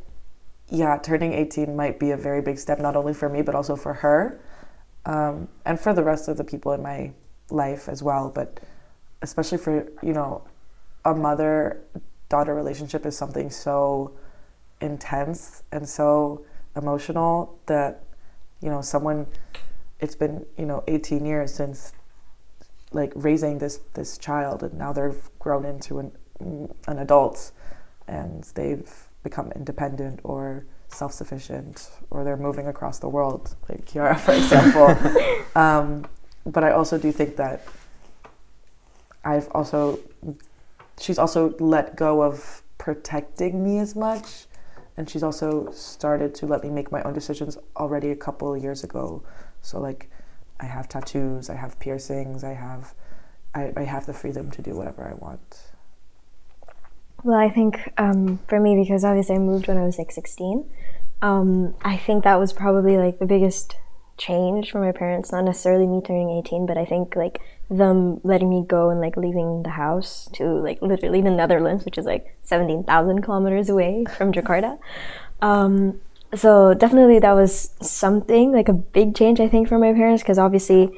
yeah, 0.71 0.99
turning 0.99 1.33
18 1.33 1.75
might 1.75 1.99
be 1.99 2.11
a 2.11 2.17
very 2.17 2.43
big 2.43 2.59
step, 2.59 2.79
not 2.79 2.97
only 2.97 3.15
for 3.15 3.29
me, 3.29 3.43
but 3.43 3.55
also 3.55 3.75
for 3.75 3.95
her 3.95 4.41
um, 5.07 5.49
and 5.65 5.81
for 5.81 5.95
the 5.95 6.03
rest 6.03 6.29
of 6.29 6.37
the 6.37 6.45
people 6.45 6.73
in 6.73 6.83
my 6.83 7.13
life 7.51 7.89
as 7.89 8.03
well. 8.03 8.31
But 8.31 8.61
especially 9.23 9.59
for, 9.59 9.89
you 10.03 10.13
know, 10.13 10.43
a 11.05 11.15
mother 11.15 11.81
daughter 12.29 12.55
relationship 12.55 13.07
is 13.07 13.17
something 13.17 13.51
so 13.51 14.13
intense 14.81 15.63
and 15.73 15.89
so 15.89 16.45
emotional 16.77 17.59
that, 17.67 18.05
you 18.61 18.71
know, 18.71 18.81
someone, 18.81 19.27
it's 20.01 20.15
been, 20.15 20.45
you 20.57 20.67
know, 20.67 20.85
18 20.87 21.25
years 21.25 21.53
since 21.53 21.93
like 22.93 23.13
raising 23.15 23.59
this 23.59 23.81
this 23.95 24.17
child 24.17 24.63
and 24.63 24.73
now 24.75 24.93
they've 24.93 25.29
grown 25.39 25.65
into 25.65 25.99
an, 25.99 26.13
an 26.87 26.99
adult 26.99 27.53
and 28.07 28.45
they've 28.55 29.09
become 29.23 29.53
independent 29.53 30.21
or 30.25 30.65
self-sufficient 30.89 31.91
or 32.11 32.25
they're 32.25 32.37
moving 32.37 32.67
across 32.67 32.99
the 32.99 33.09
world 33.09 33.55
like 33.69 33.85
Kiara 33.85 34.19
for 34.19 34.33
example. 34.43 34.97
Um, 35.55 36.07
but 36.47 36.65
I 36.65 36.71
also 36.71 36.97
do 36.97 37.13
think 37.13 37.37
that 37.37 37.67
I've 39.25 39.49
also 39.51 39.99
she's 40.99 41.19
also 41.19 41.55
let 41.59 41.97
go 41.97 42.23
of 42.23 42.63
protecting 42.79 43.63
me 43.63 43.79
as 43.79 43.95
much 43.95 44.47
and 44.99 45.09
she's 45.09 45.23
also 45.23 45.71
started 45.71 46.35
to 46.35 46.45
let 46.45 46.65
me 46.65 46.71
make 46.71 46.91
my 46.91 47.01
own 47.05 47.13
decisions 47.13 47.57
already 47.77 48.11
a 48.11 48.17
couple 48.17 48.53
of 48.53 48.61
years 48.61 48.83
ago. 48.83 49.23
So 49.63 49.81
like 49.81 50.11
I 50.59 50.65
have 50.65 50.89
tattoos 50.89 51.49
I 51.49 51.55
have 51.55 51.79
piercings 51.79 52.43
I 52.43 52.55
have 52.55 52.95
I, 53.55 53.73
I 53.77 53.85
have 53.85 54.07
the 54.07 54.13
freedom 54.13 54.51
to 54.51 54.61
do 54.61 54.75
whatever 54.75 55.09
I 55.09 55.15
want. 55.15 55.71
Well, 57.23 57.39
I 57.39 57.49
think 57.49 57.93
um, 57.97 58.39
for 58.49 58.61
me, 58.61 58.77
because 58.77 59.05
obviously 59.05 59.37
I 59.37 59.39
moved 59.39 59.69
when 59.69 59.77
I 59.77 59.85
was 59.85 59.99
like 59.99 60.13
16, 60.13 60.69
um, 61.23 61.75
I 61.83 61.97
think 61.97 62.25
that 62.25 62.39
was 62.39 62.53
probably 62.53 62.97
like 62.97 63.19
the 63.19 63.27
biggest 63.27 63.77
change 64.19 64.71
for 64.71 64.81
my 64.81 64.93
parents. 64.93 65.33
Not 65.33 65.45
necessarily 65.45 65.87
me 65.87 66.03
turning 66.05 66.31
18, 66.31 66.67
but 66.67 66.77
I 66.77 66.85
think 66.85 67.17
like 67.17 67.41
them 67.71 68.21
letting 68.25 68.51
me 68.51 68.65
go 68.67 68.91
and 68.91 69.01
like 69.01 69.17
leaving 69.17 69.63
the 69.63 69.71
house 69.71 70.29
to 70.35 70.45
like 70.45 70.83
literally 70.83 71.21
the 71.21 71.31
Netherlands, 71.31 71.85
which 71.85 71.99
is 71.99 72.05
like 72.05 72.37
17,000 72.43 73.23
kilometers 73.23 73.69
away 73.69 74.05
from 74.17 74.33
Jakarta. 74.33 74.79
Um, 75.41 76.01
so 76.35 76.75
definitely 76.75 77.19
that 77.21 77.33
was 77.33 77.71
something 77.81 78.53
like 78.53 78.69
a 78.69 78.75
big 78.75 79.15
change, 79.15 79.41
I 79.41 79.49
think, 79.49 79.69
for 79.69 79.79
my 79.79 79.93
parents, 79.93 80.23
because 80.23 80.39
obviously 80.39 80.91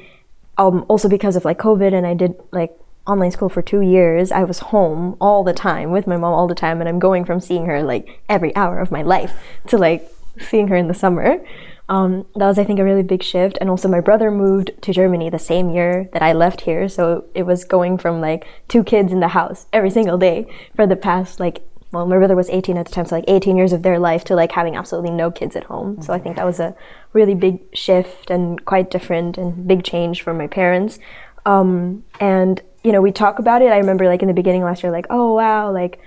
um, 0.57 0.85
also 0.89 1.07
because 1.07 1.35
of 1.35 1.45
like 1.45 1.57
COVID 1.59 1.93
and 1.93 2.05
I 2.05 2.13
did 2.13 2.35
like 2.51 2.77
online 3.07 3.31
school 3.31 3.49
for 3.49 3.61
two 3.61 3.81
years, 3.81 4.31
I 4.31 4.43
was 4.43 4.59
home 4.59 5.15
all 5.19 5.43
the 5.43 5.53
time 5.53 5.91
with 5.91 6.07
my 6.07 6.17
mom 6.17 6.33
all 6.33 6.47
the 6.47 6.55
time, 6.55 6.79
and 6.79 6.89
I'm 6.89 6.99
going 6.99 7.25
from 7.25 7.39
seeing 7.39 7.65
her 7.65 7.83
like 7.83 8.21
every 8.29 8.55
hour 8.55 8.79
of 8.79 8.91
my 8.91 9.01
life 9.01 9.33
to 9.67 9.77
like 9.77 10.11
seeing 10.39 10.67
her 10.67 10.75
in 10.75 10.87
the 10.87 10.93
summer. 10.93 11.43
Um, 11.91 12.25
that 12.37 12.47
was, 12.47 12.57
I 12.57 12.63
think, 12.63 12.79
a 12.79 12.85
really 12.85 13.03
big 13.03 13.21
shift. 13.21 13.57
And 13.59 13.69
also, 13.69 13.89
my 13.89 13.99
brother 13.99 14.31
moved 14.31 14.71
to 14.81 14.93
Germany 14.93 15.29
the 15.29 15.37
same 15.37 15.69
year 15.69 16.09
that 16.13 16.21
I 16.21 16.31
left 16.31 16.61
here, 16.61 16.87
so 16.87 17.25
it 17.35 17.43
was 17.43 17.65
going 17.65 17.97
from 17.97 18.21
like 18.21 18.47
two 18.69 18.81
kids 18.81 19.11
in 19.11 19.19
the 19.19 19.27
house 19.27 19.65
every 19.73 19.89
single 19.89 20.17
day 20.17 20.47
for 20.73 20.87
the 20.87 20.95
past 20.95 21.39
like. 21.39 21.67
Well, 21.91 22.05
my 22.05 22.17
brother 22.17 22.37
was 22.37 22.49
18 22.49 22.77
at 22.77 22.85
the 22.85 22.91
time, 22.93 23.05
so 23.05 23.17
like 23.17 23.25
18 23.27 23.57
years 23.57 23.73
of 23.73 23.83
their 23.83 23.99
life 23.99 24.23
to 24.23 24.35
like 24.35 24.53
having 24.53 24.77
absolutely 24.77 25.11
no 25.11 25.29
kids 25.29 25.57
at 25.57 25.65
home. 25.65 26.01
So 26.01 26.13
I 26.13 26.19
think 26.19 26.37
that 26.37 26.45
was 26.45 26.61
a 26.61 26.73
really 27.11 27.35
big 27.35 27.59
shift 27.73 28.31
and 28.31 28.63
quite 28.63 28.89
different 28.89 29.37
and 29.37 29.67
big 29.67 29.83
change 29.83 30.21
for 30.21 30.33
my 30.33 30.47
parents. 30.47 30.99
Um, 31.45 32.05
and 32.21 32.61
you 32.85 32.93
know, 32.93 33.01
we 33.01 33.11
talk 33.11 33.39
about 33.39 33.61
it. 33.61 33.73
I 33.73 33.77
remember 33.77 34.07
like 34.07 34.21
in 34.21 34.29
the 34.29 34.33
beginning 34.33 34.63
last 34.63 34.83
year, 34.83 34.91
like, 34.93 35.07
oh 35.09 35.33
wow, 35.33 35.69
like, 35.69 35.99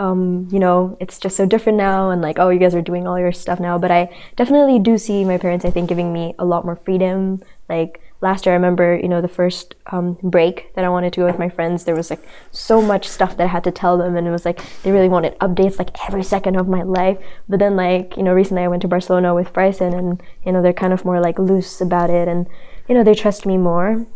um, 0.00 0.48
you 0.50 0.58
know, 0.58 0.96
it's 0.98 1.18
just 1.18 1.36
so 1.36 1.44
different 1.44 1.76
now, 1.76 2.10
and 2.10 2.22
like, 2.22 2.38
oh, 2.38 2.48
you 2.48 2.58
guys 2.58 2.74
are 2.74 2.80
doing 2.80 3.06
all 3.06 3.18
your 3.18 3.32
stuff 3.32 3.60
now. 3.60 3.76
But 3.76 3.90
I 3.90 4.08
definitely 4.34 4.78
do 4.78 4.96
see 4.96 5.24
my 5.24 5.36
parents, 5.36 5.66
I 5.66 5.70
think, 5.70 5.90
giving 5.90 6.10
me 6.10 6.34
a 6.38 6.44
lot 6.46 6.64
more 6.64 6.76
freedom. 6.76 7.42
Like 7.68 8.00
last 8.22 8.46
year, 8.46 8.54
I 8.54 8.56
remember, 8.56 8.98
you 8.98 9.08
know, 9.08 9.20
the 9.20 9.28
first 9.28 9.74
um, 9.92 10.16
break 10.22 10.74
that 10.74 10.86
I 10.86 10.88
wanted 10.88 11.12
to 11.12 11.20
go 11.20 11.26
with 11.26 11.38
my 11.38 11.50
friends, 11.50 11.84
there 11.84 11.94
was 11.94 12.08
like 12.08 12.26
so 12.50 12.80
much 12.80 13.06
stuff 13.06 13.36
that 13.36 13.44
I 13.44 13.48
had 13.48 13.62
to 13.64 13.70
tell 13.70 13.98
them, 13.98 14.16
and 14.16 14.26
it 14.26 14.30
was 14.30 14.46
like 14.46 14.62
they 14.82 14.90
really 14.90 15.10
wanted 15.10 15.38
updates 15.38 15.78
like 15.78 15.90
every 16.08 16.22
second 16.22 16.56
of 16.56 16.66
my 16.66 16.82
life. 16.82 17.18
But 17.46 17.58
then, 17.58 17.76
like, 17.76 18.16
you 18.16 18.22
know, 18.22 18.32
recently 18.32 18.62
I 18.62 18.68
went 18.68 18.80
to 18.82 18.88
Barcelona 18.88 19.34
with 19.34 19.52
Bryson, 19.52 19.92
and 19.92 20.22
you 20.46 20.52
know, 20.52 20.62
they're 20.62 20.72
kind 20.72 20.94
of 20.94 21.04
more 21.04 21.20
like 21.20 21.38
loose 21.38 21.78
about 21.78 22.08
it, 22.08 22.26
and 22.26 22.48
you 22.88 22.94
know, 22.94 23.04
they 23.04 23.14
trust 23.14 23.44
me 23.44 23.58
more. 23.58 24.06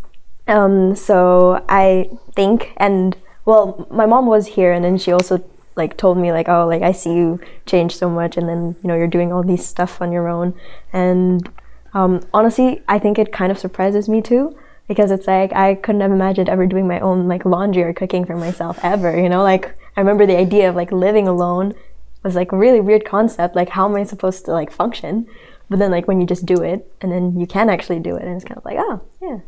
Um, 0.48 0.96
so 0.96 1.62
I 1.68 2.08
think, 2.34 2.72
and 2.78 3.14
well, 3.44 3.86
my 3.90 4.06
mom 4.06 4.24
was 4.24 4.46
here, 4.46 4.72
and 4.72 4.82
then 4.82 4.96
she 4.96 5.12
also 5.12 5.44
like 5.76 5.96
told 5.96 6.18
me 6.18 6.32
like, 6.32 6.48
oh, 6.48 6.66
like 6.66 6.82
I 6.82 6.92
see 6.92 7.14
you 7.14 7.40
change 7.66 7.96
so 7.96 8.08
much, 8.08 8.36
and 8.36 8.48
then 8.48 8.76
you 8.82 8.88
know 8.88 8.94
you're 8.94 9.06
doing 9.06 9.32
all 9.32 9.42
these 9.42 9.64
stuff 9.64 10.00
on 10.00 10.12
your 10.12 10.28
own. 10.28 10.54
And 10.92 11.48
um, 11.92 12.20
honestly, 12.32 12.82
I 12.88 12.98
think 12.98 13.18
it 13.18 13.32
kind 13.32 13.50
of 13.50 13.58
surprises 13.58 14.08
me 14.08 14.22
too, 14.22 14.56
because 14.88 15.10
it's 15.10 15.26
like 15.26 15.52
I 15.52 15.74
couldn't 15.74 16.00
have 16.00 16.12
imagined 16.12 16.48
ever 16.48 16.66
doing 16.66 16.86
my 16.86 17.00
own 17.00 17.28
like 17.28 17.44
laundry 17.44 17.82
or 17.82 17.92
cooking 17.92 18.24
for 18.24 18.36
myself 18.36 18.78
ever. 18.82 19.18
You 19.18 19.28
know, 19.28 19.42
like 19.42 19.76
I 19.96 20.00
remember 20.00 20.26
the 20.26 20.36
idea 20.36 20.68
of 20.68 20.74
like 20.74 20.92
living 20.92 21.28
alone 21.28 21.74
was 22.22 22.34
like 22.34 22.52
a 22.52 22.56
really 22.56 22.80
weird 22.80 23.04
concept. 23.04 23.54
Like, 23.54 23.68
how 23.68 23.88
am 23.88 23.94
I 23.94 24.04
supposed 24.04 24.44
to 24.46 24.52
like 24.52 24.72
function? 24.72 25.26
But 25.68 25.78
then 25.78 25.90
like 25.90 26.08
when 26.08 26.20
you 26.20 26.26
just 26.26 26.46
do 26.46 26.62
it 26.62 26.90
and 27.00 27.12
then 27.12 27.38
you 27.38 27.46
can 27.46 27.70
actually 27.70 28.00
do 28.00 28.16
it 28.16 28.22
and 28.22 28.34
it's 28.34 28.44
kind 28.44 28.58
of 28.58 28.64
like, 28.64 28.76
oh, 28.78 29.02
yeah. 29.20 29.38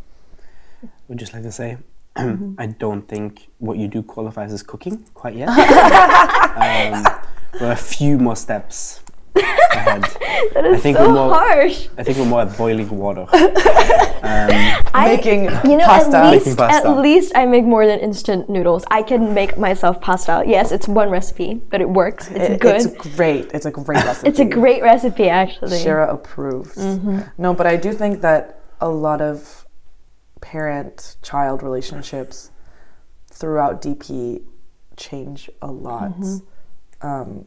would 1.08 1.18
just 1.18 1.32
like 1.32 1.42
to 1.42 1.52
say 1.52 1.78
Mm-hmm. 2.16 2.54
I 2.58 2.66
don't 2.66 3.02
think 3.08 3.48
what 3.58 3.76
you 3.78 3.88
do 3.88 4.02
qualifies 4.02 4.52
as 4.52 4.62
cooking 4.62 5.04
quite 5.14 5.34
yet. 5.36 5.48
um, 5.50 7.04
we're 7.60 7.72
a 7.72 7.76
few 7.76 8.18
more 8.18 8.36
steps 8.36 9.00
ahead. 9.34 10.04
That 10.54 10.64
is 10.66 10.78
I 10.78 10.80
think 10.80 10.96
so 10.96 11.06
we're 11.08 11.14
more- 11.14 11.34
harsh. 11.34 11.88
I 11.98 12.02
think 12.02 12.16
we're 12.18 12.24
more 12.26 12.42
at 12.42 12.56
boiling 12.56 12.88
water. 12.90 13.26
Um, 14.26 14.48
Making 15.04 15.44
you 15.64 15.76
know, 15.76 15.84
pasta. 15.86 16.16
At 16.16 16.30
least, 16.32 16.46
Making 16.46 16.56
pasta. 16.56 16.88
at 16.88 16.98
least 16.98 17.32
I 17.36 17.46
make 17.46 17.64
more 17.64 17.86
than 17.86 18.00
instant 18.00 18.48
noodles. 18.50 18.84
I 18.90 19.02
can 19.02 19.34
make 19.34 19.56
myself 19.56 20.00
pasta. 20.00 20.42
Yes, 20.46 20.72
it's 20.72 20.88
one 20.88 21.10
recipe, 21.10 21.60
but 21.70 21.80
it 21.80 21.88
works. 21.88 22.28
It's 22.30 22.50
It- 22.50 22.60
good. 22.60 22.76
It's 22.76 23.16
great. 23.16 23.50
It's 23.54 23.66
a 23.66 23.70
great 23.70 24.02
recipe. 24.04 24.28
It's 24.28 24.40
a 24.40 24.44
great 24.44 24.82
recipe, 24.82 25.28
actually. 25.28 25.78
Shira 25.78 26.12
approves. 26.12 26.76
No, 27.38 27.54
but 27.54 27.66
I 27.66 27.76
do 27.76 27.92
think 27.92 28.20
that 28.22 28.60
a 28.80 28.88
lot 28.88 29.20
of 29.20 29.65
parent 30.52 31.16
child 31.22 31.62
relationships 31.62 32.52
throughout 33.30 33.82
DP 33.82 34.42
change 34.96 35.50
a 35.60 35.70
lot. 35.70 36.14
Um, 37.02 37.46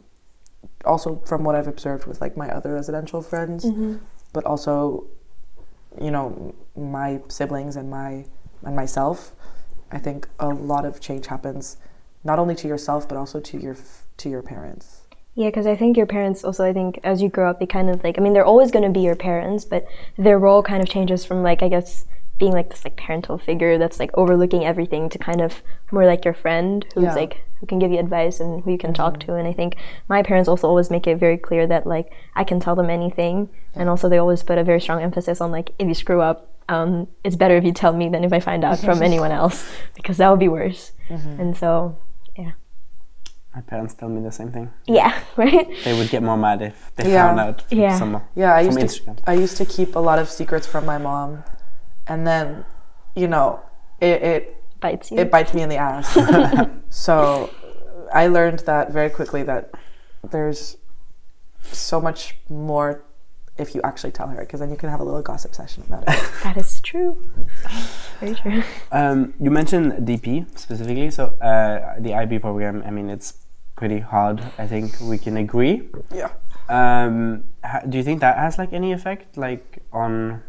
also, 0.84 1.22
from 1.26 1.44
what 1.46 1.56
I've 1.56 1.68
observed 1.68 2.06
with 2.06 2.20
like 2.20 2.36
my 2.36 2.50
other 2.50 2.74
residential 2.74 3.22
friends, 3.22 3.66
but 4.34 4.44
also, 4.44 5.08
you 6.02 6.12
know, 6.12 6.54
my 6.76 7.22
siblings 7.30 7.78
and 7.78 7.90
my 7.90 8.26
and 8.66 8.76
myself. 8.76 9.32
I 9.92 9.98
think 9.98 10.28
a 10.40 10.50
lot 10.50 10.86
of 10.86 11.00
change 11.00 11.28
happens 11.28 11.78
not 12.24 12.38
only 12.38 12.54
to 12.56 12.68
yourself 12.68 13.08
but 13.08 13.18
also 13.18 13.40
to 13.40 13.58
your 13.58 13.78
to 14.18 14.30
your 14.30 14.44
parents. 14.44 15.08
Yeah, 15.36 15.48
because 15.48 15.68
I 15.68 15.76
think 15.78 15.96
your 15.96 16.06
parents 16.06 16.44
also, 16.44 16.66
I 16.66 16.74
think 16.74 17.00
as 17.04 17.22
you 17.22 17.30
grow 17.30 17.50
up, 17.50 17.60
they 17.60 17.66
kind 17.66 17.90
of 17.90 18.04
like, 18.04 18.18
I 18.18 18.22
mean, 18.22 18.34
they're 18.34 18.52
always 18.54 18.72
going 18.72 18.84
to 18.84 18.92
be 18.92 19.00
your 19.00 19.16
parents, 19.16 19.64
but 19.64 19.88
their 20.18 20.38
role 20.38 20.62
kind 20.62 20.84
of 20.84 20.90
changes 20.90 21.24
from 21.24 21.44
like, 21.44 21.64
I 21.64 21.70
guess, 21.70 22.06
being 22.40 22.54
like 22.54 22.70
this 22.70 22.84
like 22.86 22.96
parental 22.96 23.38
figure 23.38 23.78
that's 23.78 24.00
like 24.00 24.10
overlooking 24.16 24.66
everything 24.66 25.10
to 25.10 25.18
kind 25.20 25.42
of 25.42 25.62
more 25.92 26.06
like 26.06 26.24
your 26.26 26.34
friend 26.34 26.86
who's 26.96 27.04
Yeah. 27.04 27.14
like, 27.16 27.42
who 27.60 27.66
can 27.68 27.78
give 27.80 27.92
you 27.92 28.00
advice 28.00 28.40
and 28.40 28.64
who 28.64 28.72
you 28.72 28.78
can 28.78 28.94
talk 28.94 29.20
to. 29.22 29.36
And 29.36 29.46
I 29.48 29.54
think 29.54 29.76
my 30.08 30.24
parents 30.24 30.48
also 30.50 30.68
always 30.68 30.90
make 30.90 31.06
it 31.06 31.18
very 31.18 31.38
clear 31.38 31.68
that 31.68 31.86
like, 31.86 32.12
I 32.36 32.44
can 32.46 32.60
tell 32.60 32.76
them 32.76 32.90
anything. 32.90 33.50
And 33.76 33.90
also, 33.90 34.08
they 34.10 34.18
always 34.18 34.42
put 34.42 34.58
a 34.58 34.64
very 34.64 34.80
strong 34.82 35.02
emphasis 35.02 35.42
on 35.42 35.52
like, 35.52 35.72
if 35.78 35.88
you 35.88 35.94
screw 35.94 36.22
up, 36.22 36.48
um, 36.70 37.08
it's 37.24 37.36
better 37.36 37.58
if 37.58 37.64
you 37.66 37.74
tell 37.74 37.94
me 37.94 38.08
than 38.10 38.24
if 38.24 38.32
I 38.32 38.40
find 38.40 38.64
out 38.64 38.80
from 38.80 39.02
anyone 39.10 39.32
else 39.32 39.70
because 39.96 40.18
that 40.18 40.30
would 40.30 40.40
be 40.40 40.48
worse. 40.50 40.94
And 41.10 41.56
so, 41.58 41.98
yeah 42.38 42.52
my 43.56 43.62
parents 43.62 43.96
tell 43.96 44.08
me 44.10 44.22
the 44.22 44.32
same 44.32 44.52
thing. 44.52 44.70
yeah, 44.86 45.20
right? 45.36 45.68
They 45.84 45.98
would 45.98 46.10
get 46.10 46.22
more 46.22 46.38
mad 46.38 46.62
if 46.62 46.92
they 46.96 47.12
Yeah. 47.12 47.26
found 47.28 47.40
out 47.40 47.62
from 47.64 47.80
Yeah. 47.80 47.98
someone. 47.98 48.22
Yeah, 48.36 48.54
I 48.56 48.64
From 48.66 48.78
used 48.78 48.96
to 48.96 49.02
Instagram. 49.12 49.18
I 49.26 49.34
used 49.34 49.58
to 49.58 49.66
keep 49.66 49.96
a 49.96 50.00
lot 50.00 50.20
of 50.20 50.30
secrets 50.30 50.68
from 50.68 50.86
my 50.86 51.00
mom, 51.00 51.44
and 52.10 52.28
then, 52.28 52.66
you 53.16 53.28
know, 53.28 53.62
it 54.02 54.22
it, 54.22 54.56
Bites 54.82 55.12
you. 55.12 55.18
it 55.20 55.30
bites 55.32 55.54
me 55.54 55.62
in 55.62 55.70
the 55.70 55.78
ass. 55.78 56.08
so, 56.90 57.50
I 58.14 58.28
learned 58.28 58.60
that 58.60 58.92
very 58.92 59.10
quickly 59.10 59.44
that 59.44 59.72
there's 60.32 60.78
so 61.72 62.00
much 62.02 62.38
more 62.50 63.04
if 63.58 63.76
you 63.76 63.82
actually 63.84 64.12
tell 64.12 64.28
her, 64.28 64.40
because 64.40 64.62
then 64.62 64.70
you 64.72 64.78
can 64.78 64.90
have 64.90 65.02
a 65.02 65.04
little 65.04 65.22
gossip 65.22 65.54
session 65.54 65.84
about 65.88 66.04
it. 66.08 66.18
That 66.44 66.56
is 66.56 66.80
true. 66.80 67.22
Very 68.22 68.34
true. 68.36 68.64
Um, 68.94 69.34
you 69.38 69.52
mentioned 69.52 70.08
DP 70.08 70.48
specifically, 70.58 71.12
so 71.12 71.26
uh, 71.42 71.96
the 72.00 72.14
IB 72.14 72.40
program. 72.40 72.82
I 72.86 72.92
mean, 72.92 73.10
it's 73.10 73.34
pretty 73.76 74.00
hard. 74.00 74.42
I 74.58 74.66
think 74.68 74.96
we 75.02 75.18
can 75.18 75.36
agree. 75.36 75.90
yeah. 76.16 76.32
Um, 76.70 77.44
ha- 77.64 77.82
do 77.90 77.98
you 77.98 78.04
think 78.04 78.22
that 78.22 78.38
has 78.38 78.58
like 78.58 78.72
any 78.72 78.94
effect, 78.94 79.36
like 79.36 79.84
on, 79.92 80.42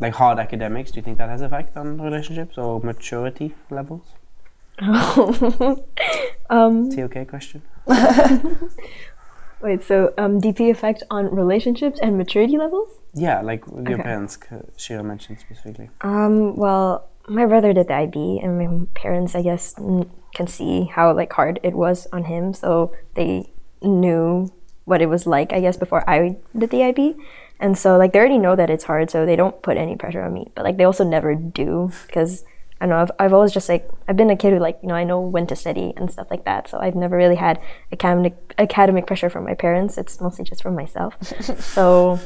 like 0.00 0.14
hard 0.14 0.38
academics? 0.38 0.90
Do 0.90 0.98
you 0.98 1.02
think 1.02 1.18
that 1.18 1.28
has 1.28 1.40
effect 1.42 1.76
on 1.76 2.00
relationships 2.00 2.56
or 2.58 2.80
maturity 2.80 3.54
levels? 3.70 4.06
um, 6.50 6.90
TOK 6.90 7.26
question. 7.28 7.62
wait, 9.60 9.82
so 9.82 10.12
um, 10.18 10.40
DP 10.40 10.70
effect 10.70 11.02
on 11.10 11.34
relationships 11.34 11.98
and 12.00 12.16
maturity 12.16 12.56
levels? 12.56 12.88
Yeah, 13.14 13.40
like 13.42 13.64
your 13.66 13.94
Okay. 13.94 14.02
parents, 14.02 14.38
c- 14.38 14.56
Shira 14.76 15.02
mentioned 15.02 15.40
specifically. 15.40 15.90
Um, 16.02 16.56
well, 16.56 17.08
my 17.28 17.46
brother 17.46 17.72
did 17.72 17.88
the 17.88 17.94
IB, 17.94 18.40
and 18.42 18.58
my 18.58 18.86
parents, 18.94 19.34
I 19.34 19.42
guess, 19.42 19.74
n- 19.78 20.08
can 20.34 20.46
see 20.46 20.84
how 20.84 21.12
like 21.14 21.32
hard 21.32 21.58
it 21.62 21.74
was 21.74 22.06
on 22.12 22.24
him, 22.24 22.54
so 22.54 22.92
they 23.14 23.50
knew 23.82 24.52
what 24.84 25.02
it 25.02 25.06
was 25.06 25.26
like, 25.26 25.52
I 25.52 25.60
guess, 25.60 25.76
before 25.76 26.08
I 26.08 26.36
did 26.56 26.70
the 26.70 26.82
IB. 26.84 27.16
And 27.60 27.76
so, 27.76 27.96
like, 27.96 28.12
they 28.12 28.18
already 28.18 28.38
know 28.38 28.54
that 28.56 28.70
it's 28.70 28.84
hard, 28.84 29.10
so 29.10 29.26
they 29.26 29.36
don't 29.36 29.60
put 29.62 29.76
any 29.76 29.96
pressure 29.96 30.22
on 30.22 30.32
me. 30.32 30.50
But, 30.54 30.64
like, 30.64 30.76
they 30.76 30.84
also 30.84 31.04
never 31.04 31.34
do 31.34 31.90
because 32.06 32.44
I 32.80 32.86
don't 32.86 32.90
know, 32.90 33.02
I've, 33.02 33.10
I've 33.18 33.32
always 33.32 33.52
just, 33.52 33.68
like, 33.68 33.90
I've 34.06 34.16
been 34.16 34.30
a 34.30 34.36
kid 34.36 34.52
who, 34.52 34.60
like, 34.60 34.78
you 34.82 34.88
know, 34.88 34.94
I 34.94 35.02
know 35.02 35.20
when 35.20 35.46
to 35.48 35.56
study 35.56 35.92
and 35.96 36.10
stuff 36.10 36.28
like 36.30 36.44
that. 36.44 36.68
So 36.68 36.78
I've 36.78 36.94
never 36.94 37.16
really 37.16 37.34
had 37.34 37.60
academic, 37.92 38.54
academic 38.56 39.06
pressure 39.06 39.28
from 39.28 39.44
my 39.44 39.54
parents. 39.54 39.98
It's 39.98 40.20
mostly 40.20 40.44
just 40.44 40.62
from 40.62 40.76
myself. 40.76 41.16
so 41.60 42.20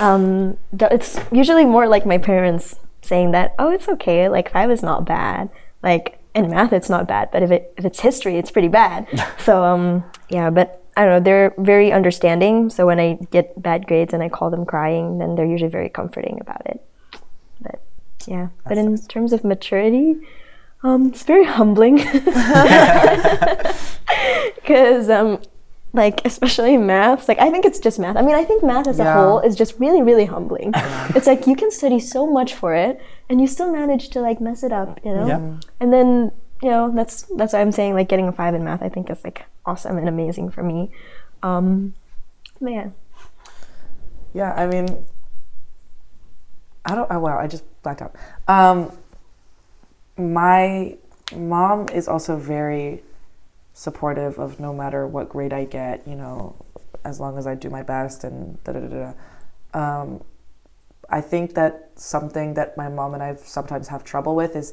um, 0.00 0.56
it's 0.72 1.20
usually 1.30 1.64
more 1.64 1.86
like 1.86 2.04
my 2.04 2.18
parents 2.18 2.74
saying 3.02 3.30
that, 3.30 3.54
oh, 3.60 3.70
it's 3.70 3.88
okay, 3.88 4.28
like, 4.28 4.50
five 4.50 4.70
is 4.70 4.82
not 4.82 5.06
bad. 5.06 5.50
Like, 5.84 6.18
in 6.34 6.50
math, 6.50 6.72
it's 6.72 6.90
not 6.90 7.06
bad, 7.06 7.30
but 7.30 7.44
if, 7.44 7.52
it, 7.52 7.72
if 7.76 7.84
it's 7.84 8.00
history, 8.00 8.38
it's 8.38 8.50
pretty 8.50 8.68
bad. 8.68 9.06
so, 9.38 9.62
um, 9.62 10.02
yeah, 10.28 10.50
but 10.50 10.81
I 10.96 11.04
don't 11.04 11.10
know, 11.10 11.20
they're 11.20 11.54
very 11.58 11.92
understanding. 11.92 12.70
So 12.70 12.86
when 12.86 13.00
I 13.00 13.14
get 13.30 13.60
bad 13.60 13.86
grades 13.86 14.12
and 14.12 14.22
I 14.22 14.28
call 14.28 14.50
them 14.50 14.66
crying, 14.66 15.18
then 15.18 15.34
they're 15.34 15.46
usually 15.46 15.70
very 15.70 15.88
comforting 15.88 16.38
about 16.40 16.66
it. 16.66 16.84
But 17.60 17.80
yeah, 18.26 18.48
but 18.68 18.76
in 18.76 18.98
terms 19.06 19.32
of 19.32 19.42
maturity, 19.44 20.16
um, 20.82 21.08
it's 21.08 21.22
very 21.22 21.44
humbling. 21.44 21.98
Because, 24.56 25.10
um, 25.10 25.40
like, 25.92 26.24
especially 26.24 26.76
maths, 26.78 27.28
like, 27.28 27.38
I 27.38 27.50
think 27.50 27.64
it's 27.64 27.78
just 27.78 27.98
math. 27.98 28.16
I 28.16 28.22
mean, 28.22 28.34
I 28.34 28.44
think 28.44 28.62
math 28.62 28.86
as 28.86 28.98
a 28.98 29.12
whole 29.12 29.40
is 29.40 29.56
just 29.56 29.78
really, 29.78 30.02
really 30.02 30.24
humbling. 30.24 30.72
it's 31.16 31.26
like 31.26 31.46
you 31.46 31.56
can 31.56 31.70
study 31.70 31.98
so 31.98 32.26
much 32.26 32.54
for 32.54 32.74
it 32.74 33.00
and 33.28 33.40
you 33.40 33.46
still 33.46 33.72
manage 33.72 34.08
to, 34.10 34.20
like, 34.20 34.40
mess 34.40 34.62
it 34.62 34.72
up, 34.72 35.00
you 35.04 35.12
know? 35.12 35.26
Yeah. 35.26 35.60
And 35.80 35.92
then, 35.92 36.32
you 36.62 36.70
know, 36.70 36.90
that's 36.94 37.22
that's 37.36 37.52
why 37.52 37.60
I'm 37.60 37.72
saying 37.72 37.94
like 37.94 38.08
getting 38.08 38.28
a 38.28 38.32
five 38.32 38.54
in 38.54 38.64
math 38.64 38.82
I 38.82 38.88
think 38.88 39.10
is 39.10 39.22
like 39.24 39.44
awesome 39.66 39.98
and 39.98 40.08
amazing 40.08 40.50
for 40.50 40.62
me. 40.62 40.90
Um 41.42 41.94
but 42.60 42.72
yeah. 42.72 42.90
Yeah, 44.34 44.52
I 44.54 44.66
mean, 44.66 45.04
I 46.84 46.94
don't. 46.94 47.08
Oh, 47.10 47.18
wow, 47.18 47.38
I 47.38 47.46
just 47.46 47.64
blacked 47.82 48.02
out. 48.02 48.14
Um, 48.48 48.96
my 50.16 50.96
mom 51.34 51.88
is 51.90 52.08
also 52.08 52.36
very 52.36 53.02
supportive 53.74 54.38
of 54.38 54.60
no 54.60 54.72
matter 54.72 55.06
what 55.06 55.28
grade 55.28 55.52
I 55.52 55.64
get. 55.64 56.06
You 56.06 56.14
know, 56.14 56.56
as 57.04 57.20
long 57.20 57.36
as 57.36 57.46
I 57.46 57.54
do 57.54 57.68
my 57.68 57.82
best 57.82 58.24
and 58.24 58.62
da 58.64 58.72
da 58.72 58.80
da 58.80 58.88
da. 58.88 59.12
Um, 59.74 60.24
I 61.10 61.20
think 61.20 61.54
that 61.54 61.90
something 61.96 62.54
that 62.54 62.76
my 62.76 62.88
mom 62.88 63.14
and 63.14 63.22
I 63.22 63.34
sometimes 63.36 63.88
have 63.88 64.02
trouble 64.02 64.34
with 64.34 64.56
is 64.56 64.72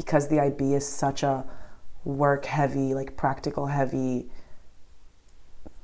because 0.00 0.28
the 0.28 0.40
IB 0.40 0.72
is 0.72 0.88
such 0.88 1.22
a 1.22 1.44
work 2.04 2.46
heavy, 2.46 2.94
like 2.94 3.18
practical 3.18 3.66
heavy 3.66 4.30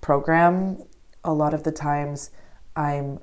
program. 0.00 0.82
A 1.22 1.34
lot 1.34 1.52
of 1.52 1.64
the 1.64 1.70
times, 1.70 2.30
I'm 2.74 3.20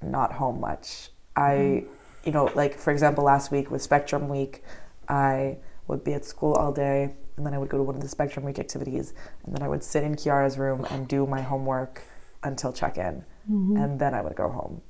not 0.00 0.32
home 0.32 0.58
much. 0.58 1.10
I, 1.36 1.50
mm-hmm. 1.52 1.86
you 2.24 2.32
know, 2.32 2.50
like 2.54 2.78
for 2.78 2.92
example, 2.92 3.24
last 3.24 3.52
week 3.52 3.70
with 3.70 3.82
Spectrum 3.82 4.30
Week, 4.30 4.64
I 5.06 5.58
would 5.86 6.02
be 6.02 6.14
at 6.14 6.24
school 6.24 6.54
all 6.54 6.72
day 6.72 7.14
and 7.36 7.44
then 7.44 7.52
I 7.52 7.58
would 7.58 7.68
go 7.68 7.76
to 7.76 7.82
one 7.82 7.94
of 7.94 8.00
the 8.00 8.08
Spectrum 8.08 8.46
Week 8.46 8.58
activities 8.58 9.12
and 9.44 9.54
then 9.54 9.62
I 9.62 9.68
would 9.68 9.84
sit 9.84 10.02
in 10.02 10.14
Kiara's 10.14 10.56
room 10.56 10.86
and 10.88 11.06
do 11.06 11.26
my 11.26 11.42
homework 11.42 12.00
until 12.42 12.72
check 12.72 12.96
in 12.96 13.22
mm-hmm. 13.50 13.76
and 13.76 14.00
then 14.00 14.14
I 14.14 14.22
would 14.22 14.34
go 14.34 14.48
home. 14.48 14.80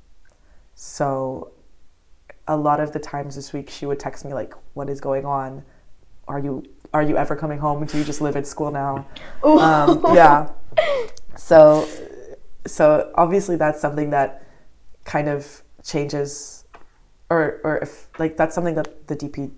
So 0.77 1.51
a 2.49 2.57
lot 2.57 2.81
of 2.81 2.93
the 2.93 2.99
times 2.99 3.37
this 3.37 3.53
week 3.53 3.71
she 3.71 3.87
would 3.87 4.01
text 4.01 4.25
me 4.25 4.35
like, 4.35 4.55
"What 4.75 4.89
is 4.89 5.01
going 5.01 5.25
on? 5.25 5.65
Are 6.29 6.39
you 6.39 6.65
are 6.93 7.03
you 7.03 7.17
ever 7.17 7.37
coming 7.37 7.59
home? 7.59 7.85
Do 7.85 7.99
you 7.99 8.05
just 8.05 8.21
live 8.21 8.37
at 8.37 8.47
school 8.47 8.71
now?" 8.71 9.07
Um, 9.45 10.03
yeah. 10.15 10.51
So 11.37 11.87
so 12.67 13.11
obviously 13.15 13.57
that's 13.57 13.81
something 13.81 14.11
that 14.11 14.47
kind 15.05 15.29
of 15.29 15.63
changes 15.83 16.65
or 17.31 17.61
or 17.65 17.79
if 17.79 18.09
like 18.19 18.37
that's 18.37 18.55
something 18.55 18.75
that 18.75 19.07
the 19.09 19.17
DP 19.17 19.51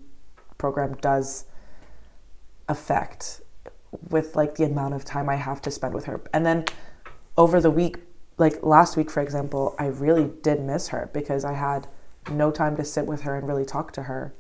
program 0.59 0.95
does 1.01 1.45
affect 2.69 3.43
with 4.11 4.35
like 4.37 4.55
the 4.55 4.65
amount 4.65 4.95
of 4.95 5.05
time 5.05 5.29
I 5.29 5.37
have 5.37 5.61
to 5.63 5.71
spend 5.71 5.95
with 5.95 6.07
her. 6.07 6.21
And 6.33 6.45
then 6.45 6.65
over 7.37 7.61
the 7.61 7.71
week, 7.71 7.99
like 8.39 8.63
last 8.63 8.97
week 8.97 9.11
for 9.11 9.21
example, 9.21 9.75
I 9.79 9.87
really 9.87 10.31
did 10.43 10.61
miss 10.61 10.89
her 10.89 11.11
because 11.13 11.45
I 11.45 11.53
had 11.53 11.87
no 12.31 12.51
time 12.51 12.77
to 12.77 12.85
sit 12.85 13.07
with 13.07 13.23
her 13.23 13.37
and 13.37 13.47
really 13.47 13.65
talk 13.65 13.93
to 13.93 14.05
her. 14.05 14.35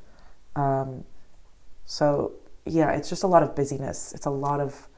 Um, 0.57 1.05
so 1.85 2.33
yeah, 2.64 2.92
it's 2.92 3.09
just 3.09 3.23
a 3.23 3.27
lot 3.27 3.42
of 3.42 3.55
busyness. 3.55 4.12
It's 4.14 4.27
a 4.27 4.31
lot 4.31 4.61
of 4.61 4.88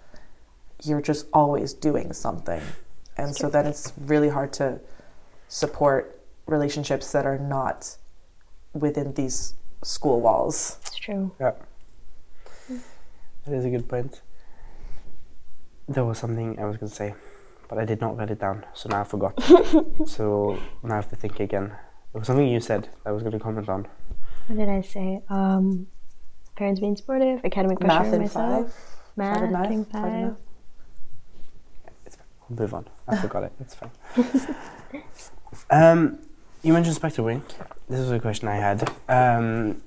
you're 0.85 1.01
just 1.01 1.27
always 1.33 1.72
doing 1.72 2.12
something. 2.12 2.61
And 3.16 3.35
so 3.35 3.49
then 3.49 3.66
it's 3.66 3.92
really 3.99 4.29
hard 4.29 4.53
to 4.55 4.81
support 5.49 6.20
relationships 6.46 7.12
that 7.12 7.27
are 7.27 7.38
not 7.38 7.96
within 8.75 9.14
these 9.14 9.55
school 9.83 10.20
walls. 10.20 10.79
It's 10.83 10.96
true. 10.96 11.33
Yeah. 11.40 11.53
That 12.68 13.55
is 13.55 13.64
a 13.64 13.70
good 13.70 13.88
point. 13.88 14.20
There 15.88 16.05
was 16.05 16.18
something 16.18 16.59
I 16.59 16.64
was 16.64 16.77
going 16.77 16.90
to 16.90 16.94
say, 16.94 17.14
but 17.68 17.79
I 17.79 17.85
did 17.85 18.01
not 18.01 18.16
write 18.16 18.31
it 18.31 18.40
down, 18.40 18.66
so 18.75 18.88
now 18.88 19.03
I 19.03 19.05
forgot. 19.05 19.40
so 20.07 20.59
now 20.83 20.94
I 20.94 20.96
have 20.96 21.09
to 21.11 21.16
think 21.16 21.38
again. 21.38 21.72
There 22.16 22.20
was 22.20 22.29
something 22.29 22.48
you 22.48 22.61
said 22.61 22.85
that 22.85 23.11
I 23.11 23.12
was 23.12 23.22
going 23.22 23.33
to 23.33 23.38
comment 23.38 23.68
on. 23.68 23.87
What 24.46 24.57
did 24.57 24.70
I 24.70 24.81
say? 24.81 25.20
Um, 25.29 25.87
parents 26.57 26.81
being 26.81 26.96
supportive, 26.96 27.44
academic 27.44 27.79
pressure 27.79 27.98
Math 27.98 28.07
on 28.09 28.14
in 28.14 28.20
myself. 28.22 28.64
five. 28.72 28.74
Math, 29.16 29.35
Five 29.35 29.42
and 29.42 29.52
math, 29.52 29.62
getting 29.64 29.85
five 29.85 30.05
and 30.05 30.12
five. 30.12 30.38
math. 31.85 32.18
We'll 32.48 32.59
move 32.61 32.72
on. 32.72 32.88
I 33.07 33.16
forgot 33.20 33.42
it. 33.42 33.52
It's 33.61 33.74
fine. 33.74 33.90
um, 35.68 36.18
you 36.62 36.72
mentioned 36.72 36.96
Spectrum 36.96 37.26
Week. 37.26 37.42
This 37.87 38.00
is 38.00 38.11
a 38.11 38.18
question 38.18 38.48
I 38.48 38.57
had. 38.57 38.90
Um, 39.11 39.83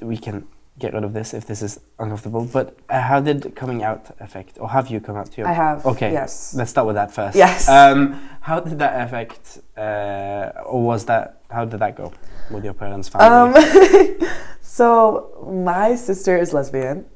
we 0.00 0.16
can 0.16 0.48
get 0.78 0.92
rid 0.92 1.04
of 1.04 1.12
this 1.12 1.34
if 1.34 1.46
this 1.46 1.62
is 1.62 1.80
uncomfortable. 1.98 2.44
But 2.44 2.76
uh, 2.88 3.00
how 3.00 3.20
did 3.20 3.54
coming 3.54 3.82
out 3.82 4.14
affect, 4.20 4.58
or 4.58 4.68
have 4.68 4.88
you 4.88 5.00
come 5.00 5.16
out 5.16 5.30
to 5.32 5.36
your? 5.38 5.48
I 5.48 5.52
have. 5.52 5.86
Okay. 5.86 6.12
Yes. 6.12 6.54
Let's 6.54 6.70
start 6.70 6.86
with 6.86 6.96
that 6.96 7.12
first. 7.12 7.36
Yes. 7.36 7.68
Um, 7.68 8.14
how 8.40 8.60
did 8.60 8.78
that 8.78 9.06
affect, 9.06 9.58
uh, 9.76 10.62
or 10.66 10.82
was 10.82 11.04
that? 11.06 11.40
How 11.50 11.64
did 11.64 11.80
that 11.80 11.96
go 11.96 12.12
with 12.50 12.64
your 12.64 12.74
parents' 12.74 13.08
family? 13.08 13.60
Um, 13.60 14.30
so 14.60 15.46
my 15.48 15.94
sister 15.94 16.36
is 16.36 16.52
lesbian. 16.52 17.06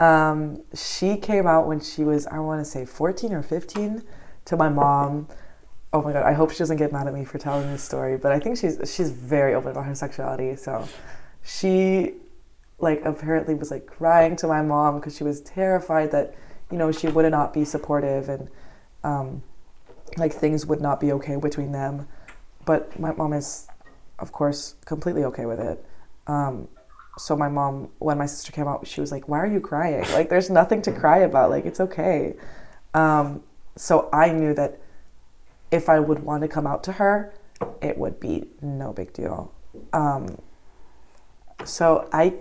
Um, 0.00 0.62
she 0.74 1.16
came 1.16 1.46
out 1.46 1.66
when 1.66 1.80
she 1.80 2.04
was, 2.04 2.26
I 2.26 2.38
want 2.38 2.60
to 2.60 2.70
say, 2.70 2.84
14 2.84 3.32
or 3.32 3.42
15 3.42 4.02
to 4.44 4.56
my 4.56 4.68
mom. 4.68 5.26
Oh 5.92 6.02
my 6.02 6.12
god, 6.12 6.24
I 6.24 6.32
hope 6.34 6.50
she 6.50 6.58
doesn't 6.58 6.76
get 6.76 6.92
mad 6.92 7.06
at 7.06 7.14
me 7.14 7.24
for 7.24 7.38
telling 7.38 7.70
this 7.70 7.82
story, 7.82 8.18
but 8.18 8.32
I 8.32 8.38
think 8.38 8.58
she's 8.58 8.78
she's 8.92 9.10
very 9.10 9.54
open 9.54 9.70
about 9.70 9.86
her 9.86 9.94
sexuality. 9.94 10.56
So 10.56 10.86
she 11.42 12.14
like 12.78 13.02
apparently 13.04 13.54
was 13.54 13.70
like 13.70 13.86
crying 13.86 14.36
to 14.36 14.46
my 14.46 14.62
mom 14.62 14.96
because 14.96 15.16
she 15.16 15.24
was 15.24 15.40
terrified 15.40 16.10
that 16.12 16.34
you 16.70 16.76
know 16.76 16.92
she 16.92 17.08
would 17.08 17.30
not 17.30 17.54
be 17.54 17.64
supportive 17.64 18.28
and 18.28 18.48
um, 19.04 19.42
like 20.16 20.32
things 20.32 20.66
would 20.66 20.80
not 20.80 21.00
be 21.00 21.12
okay 21.12 21.36
between 21.36 21.72
them. 21.72 22.08
But 22.64 22.98
my 22.98 23.12
mom 23.12 23.32
is, 23.32 23.68
of 24.18 24.32
course, 24.32 24.74
completely 24.84 25.24
okay 25.24 25.46
with 25.46 25.60
it. 25.60 25.84
Um, 26.26 26.68
so 27.18 27.36
my 27.36 27.48
mom, 27.48 27.90
when 27.98 28.18
my 28.18 28.26
sister 28.26 28.52
came 28.52 28.66
out, 28.66 28.86
she 28.86 29.00
was 29.00 29.12
like, 29.12 29.28
"Why 29.28 29.38
are 29.38 29.46
you 29.46 29.60
crying? 29.60 30.04
Like, 30.12 30.28
there's 30.28 30.50
nothing 30.50 30.82
to 30.82 30.92
cry 30.92 31.18
about. 31.18 31.50
Like, 31.50 31.64
it's 31.64 31.80
okay." 31.80 32.34
Um, 32.94 33.42
so 33.76 34.08
I 34.12 34.32
knew 34.32 34.54
that 34.54 34.80
if 35.70 35.88
I 35.88 36.00
would 36.00 36.20
want 36.20 36.42
to 36.42 36.48
come 36.48 36.66
out 36.66 36.84
to 36.84 36.92
her, 36.92 37.32
it 37.80 37.96
would 37.96 38.20
be 38.20 38.48
no 38.60 38.92
big 38.92 39.12
deal. 39.12 39.52
Um, 39.92 40.38
so 41.64 42.08
I, 42.12 42.34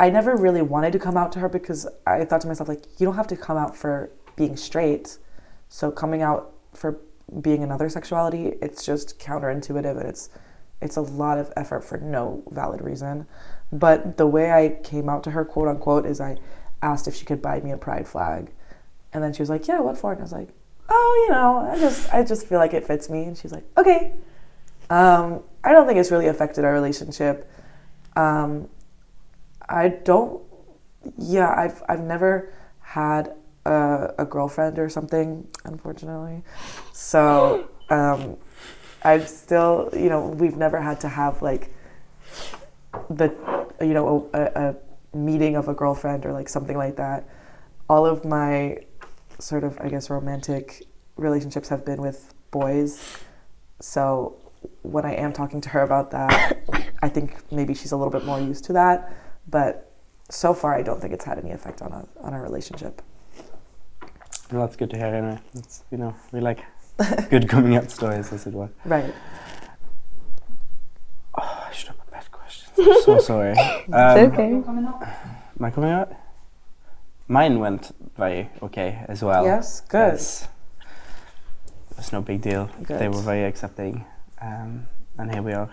I 0.00 0.10
never 0.10 0.36
really 0.36 0.62
wanted 0.62 0.92
to 0.92 0.98
come 0.98 1.16
out 1.16 1.32
to 1.32 1.40
her 1.40 1.48
because 1.48 1.86
I 2.06 2.24
thought 2.24 2.40
to 2.42 2.48
myself 2.48 2.68
like, 2.68 2.84
you 2.98 3.06
don't 3.06 3.16
have 3.16 3.26
to 3.28 3.36
come 3.36 3.56
out 3.56 3.76
for 3.76 4.10
being 4.36 4.56
straight. 4.56 5.18
So 5.68 5.90
coming 5.90 6.22
out 6.22 6.52
for 6.72 7.00
being 7.40 7.62
another 7.62 7.88
sexuality, 7.88 8.54
it's 8.62 8.84
just 8.84 9.18
counterintuitive 9.18 9.98
and 9.98 10.08
it's 10.08 10.30
it's 10.80 10.96
a 10.96 11.00
lot 11.00 11.38
of 11.38 11.52
effort 11.56 11.82
for 11.82 11.98
no 11.98 12.44
valid 12.52 12.80
reason. 12.80 13.26
But 13.72 14.16
the 14.16 14.28
way 14.28 14.52
I 14.52 14.80
came 14.84 15.08
out 15.08 15.24
to 15.24 15.32
her, 15.32 15.44
quote 15.44 15.66
unquote, 15.66 16.06
is 16.06 16.20
I 16.20 16.36
asked 16.82 17.08
if 17.08 17.16
she 17.16 17.24
could 17.24 17.42
buy 17.42 17.60
me 17.60 17.72
a 17.72 17.76
pride 17.76 18.06
flag. 18.06 18.52
And 19.12 19.22
then 19.22 19.32
she 19.32 19.42
was 19.42 19.50
like, 19.50 19.66
Yeah, 19.66 19.80
what 19.80 19.98
for? 19.98 20.12
And 20.12 20.20
I 20.20 20.22
was 20.22 20.32
like, 20.32 20.50
Oh, 20.88 21.26
you 21.26 21.34
know, 21.34 21.58
I 21.58 21.78
just 21.78 22.14
I 22.14 22.22
just 22.22 22.46
feel 22.46 22.58
like 22.58 22.74
it 22.74 22.86
fits 22.86 23.10
me. 23.10 23.24
And 23.24 23.36
she's 23.36 23.52
like, 23.52 23.64
Okay. 23.76 24.14
Um, 24.90 25.42
I 25.64 25.72
don't 25.72 25.86
think 25.86 25.98
it's 25.98 26.10
really 26.10 26.28
affected 26.28 26.64
our 26.64 26.72
relationship. 26.72 27.50
Um, 28.16 28.68
I 29.68 29.88
don't 29.88 30.42
yeah, 31.16 31.52
I've 31.56 31.82
I've 31.88 32.00
never 32.00 32.52
had 32.80 33.34
a, 33.64 34.14
a 34.18 34.24
girlfriend 34.24 34.78
or 34.78 34.88
something, 34.88 35.46
unfortunately. 35.64 36.42
So 36.92 37.68
um, 37.90 38.36
I've 39.02 39.28
still, 39.28 39.90
you 39.92 40.08
know, 40.08 40.28
we've 40.28 40.56
never 40.56 40.80
had 40.80 41.00
to 41.00 41.08
have 41.08 41.42
like 41.42 41.72
the, 43.10 43.34
you 43.80 43.94
know, 43.94 44.28
a, 44.32 44.42
a, 44.42 44.76
meeting 45.16 45.56
of 45.56 45.68
a 45.68 45.74
girlfriend 45.74 46.26
or 46.26 46.32
like 46.32 46.48
something 46.48 46.76
like 46.76 46.96
that. 46.96 47.26
All 47.88 48.04
of 48.04 48.26
my 48.26 48.78
sort 49.38 49.64
of, 49.64 49.78
I 49.80 49.88
guess, 49.88 50.10
romantic 50.10 50.86
relationships 51.16 51.70
have 51.70 51.84
been 51.84 52.02
with 52.02 52.34
boys. 52.50 53.18
So 53.80 54.36
when 54.82 55.06
I 55.06 55.14
am 55.14 55.32
talking 55.32 55.62
to 55.62 55.70
her 55.70 55.82
about 55.82 56.10
that, 56.10 56.58
I 57.02 57.08
think 57.08 57.36
maybe 57.50 57.72
she's 57.72 57.92
a 57.92 57.96
little 57.96 58.12
bit 58.12 58.26
more 58.26 58.38
used 58.38 58.64
to 58.64 58.74
that. 58.74 59.12
But 59.50 59.90
so 60.30 60.52
far, 60.54 60.74
I 60.74 60.82
don't 60.82 61.00
think 61.00 61.12
it's 61.14 61.24
had 61.24 61.38
any 61.38 61.50
effect 61.52 61.80
on, 61.82 61.92
a, 61.92 62.06
on 62.24 62.34
our 62.34 62.42
relationship. 62.42 63.00
Well, 64.52 64.62
that's 64.66 64.76
good 64.76 64.90
to 64.90 64.96
hear. 64.96 65.06
Anyway, 65.06 65.38
it's, 65.54 65.84
you 65.90 65.98
know, 65.98 66.14
we 66.32 66.40
like 66.40 66.64
good 67.30 67.48
coming 67.48 67.76
out 67.76 67.90
stories, 67.90 68.32
as 68.32 68.46
it 68.46 68.54
were. 68.54 68.70
Right. 68.84 69.12
Oh, 71.36 71.64
I 71.68 71.72
should 71.72 71.88
have 71.88 71.98
prepared 71.98 72.30
questions. 72.32 72.78
I'm 72.78 73.02
so 73.02 73.18
sorry. 73.32 73.52
It's 73.56 73.92
Um, 73.92 74.32
okay. 74.32 74.48
You're 74.50 74.62
coming 74.62 74.86
up. 74.86 75.02
My 75.58 75.70
coming 75.70 75.90
out? 75.90 76.12
Mine 77.28 77.58
went 77.60 77.92
very 78.16 78.48
okay 78.62 79.04
as 79.08 79.22
well. 79.22 79.44
Yes, 79.44 79.80
good. 79.82 80.12
Yes. 80.14 80.48
It 81.90 81.96
was 81.98 82.12
no 82.12 82.22
big 82.22 82.40
deal. 82.40 82.70
Good. 82.82 82.98
They 83.00 83.08
were 83.08 83.20
very 83.20 83.44
accepting. 83.44 84.04
Um, 84.40 84.86
and 85.18 85.30
here 85.32 85.42
we 85.42 85.52
are. 85.52 85.68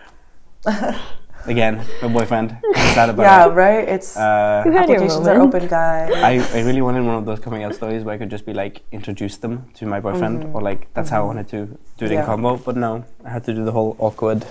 Again, 1.48 1.86
my 2.02 2.08
boyfriend. 2.08 2.58
I'm 2.76 2.93
sad 2.95 3.10
about 3.10 3.24
Yeah, 3.30 3.45
it. 3.45 3.50
right? 3.50 3.88
It's 3.88 4.17
Uh, 4.17 4.63
You 4.65 4.71
had 4.71 4.89
your 4.89 4.98
applications 4.98 5.28
are 5.28 5.39
open, 5.39 5.67
guys. 5.67 6.12
I, 6.15 6.58
I 6.58 6.62
really 6.63 6.82
wanted 6.82 7.06
one 7.06 7.15
of 7.15 7.26
those 7.26 7.39
coming 7.39 7.63
out 7.63 7.76
stories 7.76 8.04
where 8.04 8.15
I 8.15 8.17
could 8.17 8.32
just 8.32 8.45
be 8.48 8.54
like 8.54 8.82
introduce 8.91 9.38
them 9.38 9.69
to 9.76 9.86
my 9.86 10.00
boyfriend 10.00 10.45
or 10.56 10.62
like 10.62 10.91
that's 10.95 11.10
how 11.12 11.21
I 11.21 11.26
wanted 11.26 11.48
to 11.50 11.78
do 11.98 12.06
it 12.06 12.12
in 12.12 12.17
Mm-hmm. 12.17 12.26
Combo 12.26 12.58
but 12.58 12.76
no 12.76 13.06
I 13.24 13.30
had 13.30 13.43
to 13.43 13.54
do 13.54 13.63
the 13.63 13.71
whole 13.71 13.95
awkward 14.00 14.43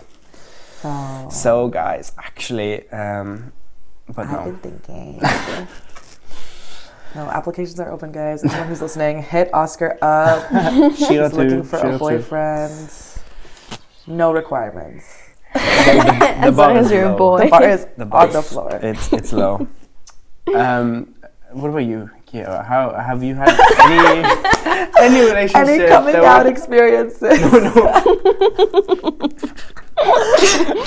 So, 0.83 1.29
so 1.31 1.69
guys 1.69 2.13
actually 2.17 2.89
um 2.91 3.53
but 4.15 4.27
I've 4.27 4.47
no 4.47 4.53
been 4.53 4.79
thinking. 4.79 5.23
no, 7.17 7.23
applications 7.31 7.81
are 7.81 7.91
open, 7.91 8.13
guys. 8.13 8.45
Anyone 8.45 8.69
who's 8.69 8.83
listening, 8.83 9.23
hit 9.23 9.49
Oscar 9.55 9.97
up. 10.03 10.47
Shira 10.97 11.29
He's 11.29 11.33
looking 11.33 11.63
for 11.63 11.79
Shira 11.79 11.89
a 11.89 11.93
too. 11.93 11.99
boyfriend. 11.99 12.91
No 14.07 14.33
requirements. 14.33 15.24
The 16.45 16.49
As 16.51 16.57
long 16.57 16.77
as 16.77 16.91
you're 16.91 17.13
a 17.13 17.17
boy. 17.17 17.45
The 17.45 17.49
bar 17.49 17.69
is 17.69 17.87
The 17.97 18.07
bar 18.07 18.27
on 18.27 18.33
the 18.33 18.43
floor. 18.43 18.71
it's 18.83 19.13
it's 19.13 19.33
low 19.33 19.67
um 20.55 21.15
what 21.53 21.69
about 21.71 21.79
you 21.87 22.11
Kiara 22.29 22.65
how 22.67 22.93
have 22.93 23.23
you 23.23 23.35
had 23.35 23.55
any 23.89 24.29
any 25.01 25.21
relationship 25.31 25.69
Any 25.69 25.89
coming 25.89 26.13
that 26.15 26.25
out 26.25 26.45
were- 26.45 26.51
experiences? 26.51 27.41
no, 27.41 27.51
no. 27.71 29.31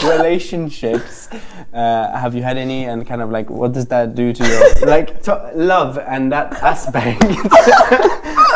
relationships 0.03 1.29
uh, 1.73 2.17
have 2.17 2.35
you 2.35 2.43
had 2.43 2.57
any 2.57 2.85
and 2.85 3.07
kind 3.07 3.21
of 3.21 3.29
like 3.31 3.49
what 3.49 3.71
does 3.73 3.85
that 3.87 4.15
do 4.15 4.33
to 4.33 4.45
your 4.47 4.61
like 4.85 5.21
to 5.23 5.51
love 5.55 5.97
and 5.99 6.31
that 6.31 6.53
aspect 6.61 7.23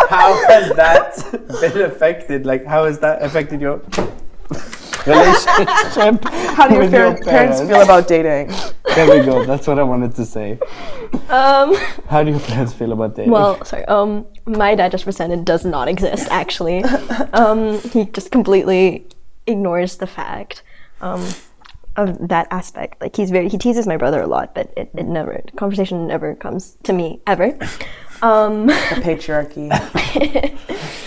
how 0.09 0.33
has 0.47 0.69
that 0.75 1.15
been 1.61 1.81
affected 1.81 2.45
like 2.45 2.65
how 2.65 2.85
has 2.85 2.99
that 2.99 3.21
affected 3.23 3.61
your 3.61 3.81
relationship 5.05 6.23
How 6.55 6.67
do 6.67 6.75
your, 6.75 6.83
with 6.83 6.91
par- 6.93 7.17
parents 7.23 7.61
feel 7.61 7.81
about 7.81 8.07
dating? 8.07 8.51
there 8.95 9.09
we 9.09 9.25
go 9.25 9.45
that's 9.45 9.67
what 9.67 9.79
i 9.79 9.83
wanted 9.83 10.13
to 10.15 10.25
say 10.25 10.59
Um, 11.29 11.75
how 12.07 12.23
do 12.23 12.31
your 12.31 12.39
parents 12.41 12.73
feel 12.73 12.91
about 12.91 13.15
dating 13.15 13.31
well, 13.31 13.63
sorry. 13.63 13.85
Um, 13.85 14.25
my 14.45 14.75
dad 14.75 14.91
just 14.91 15.05
pretended 15.05 15.45
does 15.45 15.63
not 15.65 15.87
exist. 15.87 16.27
Actually, 16.29 16.83
um, 17.33 17.79
he 17.93 18.05
just 18.05 18.31
completely 18.31 19.05
ignores 19.47 19.97
the 19.97 20.07
fact 20.07 20.63
um, 21.01 21.25
of 21.95 22.27
that 22.27 22.47
aspect. 22.51 23.01
Like 23.01 23.15
he's 23.15 23.29
very 23.31 23.47
he 23.49 23.57
teases 23.57 23.87
my 23.87 23.95
brother 23.97 24.21
a 24.21 24.27
lot, 24.27 24.53
but 24.53 24.73
it, 24.75 24.91
it 24.95 25.05
never 25.05 25.41
conversation 25.55 26.07
never 26.07 26.35
comes 26.35 26.77
to 26.83 26.91
me 26.93 27.21
ever. 27.27 27.57
Um, 28.21 28.67
The 28.67 29.01
patriarchy. 29.01 29.71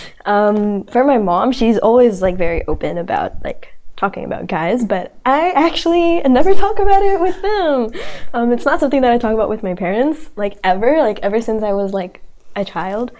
um, 0.25 0.83
for 0.85 1.03
my 1.03 1.17
mom, 1.17 1.51
she's 1.51 1.77
always 1.77 2.21
like 2.21 2.35
very 2.37 2.65
open 2.67 2.97
about 2.97 3.43
like 3.43 3.74
talking 3.95 4.25
about 4.25 4.47
guys, 4.47 4.83
but 4.83 5.15
I 5.25 5.51
actually 5.51 6.21
never 6.21 6.53
talk 6.55 6.79
about 6.79 7.01
it 7.03 7.19
with 7.19 7.41
them. 7.41 7.91
Um, 8.33 8.51
it's 8.51 8.65
not 8.65 8.79
something 8.79 9.01
that 9.01 9.11
I 9.11 9.17
talk 9.17 9.33
about 9.33 9.49
with 9.49 9.63
my 9.63 9.73
parents, 9.73 10.29
like 10.35 10.57
ever, 10.63 10.99
like 10.99 11.19
ever 11.19 11.41
since 11.41 11.63
I 11.63 11.73
was 11.73 11.93
like 11.93 12.21
a 12.55 12.65
child. 12.65 13.11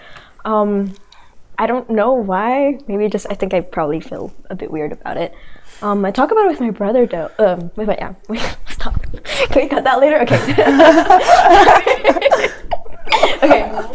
Um, 0.44 0.94
I 1.58 1.68
don't 1.68 1.90
know 1.90 2.14
why. 2.14 2.80
Maybe 2.88 3.08
just 3.08 3.26
I 3.30 3.36
think 3.36 3.54
I 3.54 3.62
probably 3.62 4.02
feel 4.02 4.34
a 4.50 4.56
bit 4.56 4.72
weird 4.72 4.92
about 4.92 5.18
it. 5.18 5.34
Um, 5.82 6.06
I 6.06 6.12
talk 6.12 6.32
about 6.32 6.46
it 6.46 6.50
with 6.50 6.60
my 6.60 6.72
brother 6.72 7.06
though. 7.06 7.32
Um, 7.40 7.72
with 7.76 7.88
my 7.88 7.96
yeah. 7.96 8.14
Wait, 8.30 8.58
stop. 8.68 9.02
Can 9.24 9.62
we 9.64 9.68
cut 9.70 9.84
that 9.84 10.00
later? 10.00 10.22
Okay. 10.22 10.42
okay. 13.44 13.90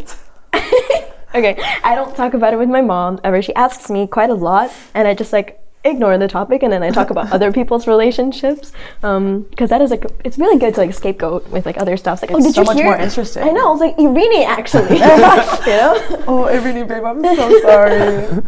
okay. 1.34 1.62
I 1.84 1.94
don't 1.94 2.16
talk 2.16 2.34
about 2.34 2.54
it 2.54 2.58
with 2.58 2.68
my 2.68 2.80
mom 2.80 3.20
ever. 3.24 3.42
She 3.42 3.54
asks 3.54 3.90
me 3.90 4.06
quite 4.06 4.30
a 4.30 4.34
lot, 4.34 4.72
and 4.94 5.06
I 5.06 5.14
just 5.14 5.32
like 5.32 5.60
ignore 5.84 6.18
the 6.18 6.28
topic 6.28 6.62
and 6.62 6.72
then 6.72 6.82
I 6.82 6.90
talk 6.90 7.10
about 7.10 7.32
other 7.36 7.52
people's 7.52 7.86
relationships 7.86 8.72
because 9.00 9.70
that 9.70 9.80
is 9.80 9.90
like 9.90 10.04
it's 10.24 10.36
really 10.38 10.58
good 10.58 10.74
to 10.74 10.80
like 10.80 10.92
scapegoat 10.94 11.48
with 11.48 11.64
like 11.66 11.78
other 11.78 11.96
stuff. 11.96 12.22
Like, 12.22 12.32
oh, 12.32 12.36
It's 12.36 12.46
did 12.48 12.54
so 12.54 12.60
you 12.62 12.66
much 12.66 12.76
hear? 12.76 12.84
more 12.86 12.96
interesting. 12.98 13.42
I 13.42 13.50
know. 13.50 13.68
I 13.68 13.70
was 13.72 13.80
like, 13.80 13.98
Irene, 13.98 14.42
actually, 14.46 14.94
you 14.98 14.98
know. 15.00 16.24
Oh, 16.28 16.44
Irene, 16.48 16.86
babe, 16.86 17.04
I'm 17.04 17.22
so 17.22 17.60
sorry. 17.60 18.42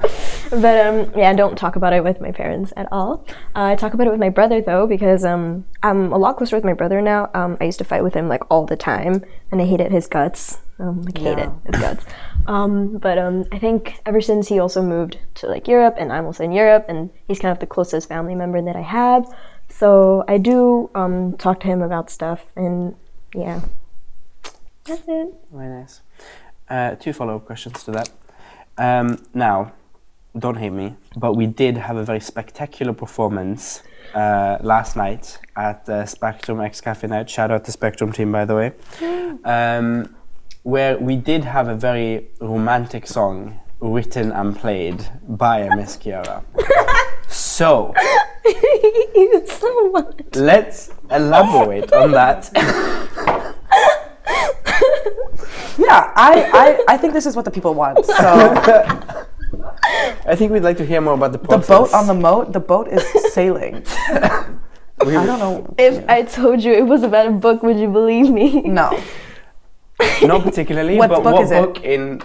But 0.50 0.86
um, 0.86 1.12
yeah, 1.18 1.30
I 1.30 1.34
don't 1.34 1.56
talk 1.56 1.76
about 1.76 1.92
it 1.92 2.04
with 2.04 2.20
my 2.20 2.32
parents 2.32 2.72
at 2.76 2.88
all. 2.92 3.24
Uh, 3.56 3.64
I 3.72 3.76
talk 3.76 3.94
about 3.94 4.06
it 4.06 4.10
with 4.10 4.20
my 4.20 4.28
brother 4.28 4.60
though 4.60 4.86
because 4.86 5.24
um, 5.24 5.64
I'm 5.82 6.12
a 6.12 6.18
lot 6.18 6.36
closer 6.36 6.56
with 6.56 6.64
my 6.64 6.74
brother 6.74 7.00
now. 7.00 7.30
Um, 7.34 7.56
I 7.60 7.64
used 7.64 7.78
to 7.78 7.84
fight 7.84 8.02
with 8.04 8.14
him 8.14 8.28
like 8.28 8.42
all 8.50 8.66
the 8.66 8.76
time, 8.76 9.24
and 9.50 9.60
I 9.62 9.64
hated 9.64 9.90
his 9.92 10.06
guts. 10.06 10.58
Um, 10.78 11.02
like 11.02 11.18
hated 11.18 11.38
Yeah. 11.38 11.52
his 11.70 11.80
guts. 11.80 12.06
Um, 12.46 12.98
but 12.98 13.18
um, 13.18 13.44
I 13.52 13.58
think 13.58 14.00
ever 14.04 14.20
since 14.20 14.48
he 14.48 14.58
also 14.58 14.82
moved 14.82 15.18
to 15.36 15.46
like 15.46 15.68
Europe, 15.68 15.94
and 15.98 16.12
I'm 16.12 16.26
also 16.26 16.42
in 16.44 16.52
Europe, 16.52 16.86
and 16.88 17.10
he's 17.28 17.38
kind 17.38 17.52
of 17.52 17.58
the 17.60 17.66
closest 17.66 18.08
family 18.08 18.34
member 18.34 18.60
that 18.62 18.74
I 18.76 18.80
have. 18.82 19.26
So 19.68 20.24
I 20.28 20.38
do 20.38 20.90
um, 20.94 21.36
talk 21.36 21.60
to 21.60 21.66
him 21.66 21.82
about 21.82 22.10
stuff, 22.10 22.44
and 22.56 22.94
yeah, 23.34 23.60
that's 24.84 25.04
it. 25.06 25.34
Very 25.52 25.68
nice. 25.68 26.00
Uh, 26.68 26.94
two 26.96 27.12
follow-up 27.12 27.44
questions 27.46 27.84
to 27.84 27.90
that. 27.92 28.10
Um, 28.78 29.18
now, 29.34 29.72
don't 30.36 30.56
hate 30.56 30.70
me, 30.72 30.96
but 31.16 31.34
we 31.36 31.46
did 31.46 31.76
have 31.76 31.96
a 31.96 32.04
very 32.04 32.20
spectacular 32.20 32.92
performance 32.94 33.82
uh, 34.14 34.56
last 34.62 34.96
night 34.96 35.38
at 35.56 35.84
the 35.86 36.06
Spectrum 36.06 36.60
X 36.60 36.80
Cafe 36.80 37.06
Night. 37.06 37.28
Shout 37.30 37.50
out 37.50 37.64
to 37.66 37.72
Spectrum 37.72 38.12
team, 38.12 38.32
by 38.32 38.44
the 38.46 38.54
way. 38.54 38.72
Um, 39.44 40.14
where 40.62 40.96
we 40.98 41.16
did 41.16 41.44
have 41.44 41.68
a 41.68 41.74
very 41.74 42.28
romantic 42.40 43.06
song 43.06 43.58
written 43.80 44.30
and 44.32 44.56
played 44.56 45.04
by 45.28 45.68
Miss 45.74 45.96
Kiara. 45.96 46.44
so 47.28 47.92
you 49.14 49.42
so 49.48 49.90
much. 49.90 50.20
let's 50.34 50.92
elaborate 51.10 51.92
on 51.92 52.12
that. 52.12 52.48
Yeah, 55.78 56.12
I, 56.14 56.78
I, 56.88 56.94
I 56.94 56.96
think 56.96 57.12
this 57.12 57.26
is 57.26 57.34
what 57.34 57.44
the 57.44 57.50
people 57.50 57.74
want. 57.74 58.04
So 58.04 58.14
I 60.26 60.36
think 60.36 60.52
we'd 60.52 60.62
like 60.62 60.76
to 60.78 60.86
hear 60.86 61.00
more 61.00 61.14
about 61.14 61.32
the 61.32 61.38
boat. 61.38 61.62
the 61.62 61.66
boat 61.66 61.92
on 61.94 62.06
the 62.06 62.14
moat, 62.14 62.52
the 62.52 62.60
boat 62.60 62.88
is 62.88 63.02
sailing. 63.32 63.84
We- 65.04 65.16
I 65.16 65.26
don't 65.26 65.40
know. 65.40 65.74
If 65.78 66.08
I 66.08 66.22
told 66.22 66.62
you 66.62 66.72
it 66.74 66.86
was 66.86 67.02
about 67.02 67.26
a 67.26 67.30
book, 67.32 67.64
would 67.64 67.76
you 67.76 67.88
believe 67.88 68.30
me? 68.30 68.60
No, 68.62 69.02
Not 70.26 70.42
particularly, 70.42 70.96
What 70.96 71.10
but 71.10 71.22
book 71.22 71.34
what 71.34 71.42
is 71.42 71.50
it? 71.50 71.60
book 71.62 71.84
in 71.84 72.22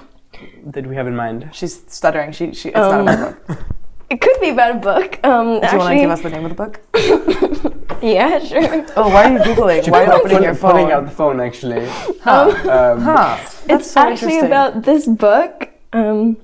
did 0.69 0.85
we 0.87 0.95
have 0.95 1.07
in 1.07 1.15
mind? 1.15 1.49
she's 1.53 1.83
stuttering. 1.87 2.31
She, 2.31 2.53
she. 2.53 2.69
It's 2.69 2.75
not 2.77 2.93
Um, 3.01 3.07
about 3.07 3.47
book. 3.47 3.59
It 4.09 4.21
could 4.21 4.39
be 4.39 4.49
about 4.51 4.71
a 4.77 4.79
book. 4.79 5.19
Um, 5.25 5.45
Do 5.45 5.51
you 5.51 5.59
want 5.59 5.61
to 5.61 5.67
actually, 5.67 5.99
give 5.99 6.11
us 6.11 6.21
the 6.21 6.29
name 6.29 6.45
of 6.45 6.55
the 6.55 6.55
book? 6.63 6.79
yeah, 8.01 8.39
sure. 8.39 8.85
Oh, 8.95 9.09
why 9.09 9.25
are 9.25 9.33
you 9.33 9.39
googling? 9.39 9.89
Why 9.91 10.05
are 10.05 10.07
you 10.07 10.11
opening 10.21 10.43
your 10.43 10.55
phone? 10.55 10.71
Pulling 10.71 10.91
out 10.93 11.05
the 11.05 11.11
phone, 11.11 11.41
actually. 11.41 11.85
Huh? 12.21 12.47
Um, 12.93 13.01
huh. 13.01 13.35
That's 13.37 13.65
it's 13.67 13.91
so 13.91 13.99
actually 13.99 14.37
interesting. 14.39 14.45
about 14.45 14.83
this 14.83 15.05
book. 15.07 15.69
Um, 15.91 16.37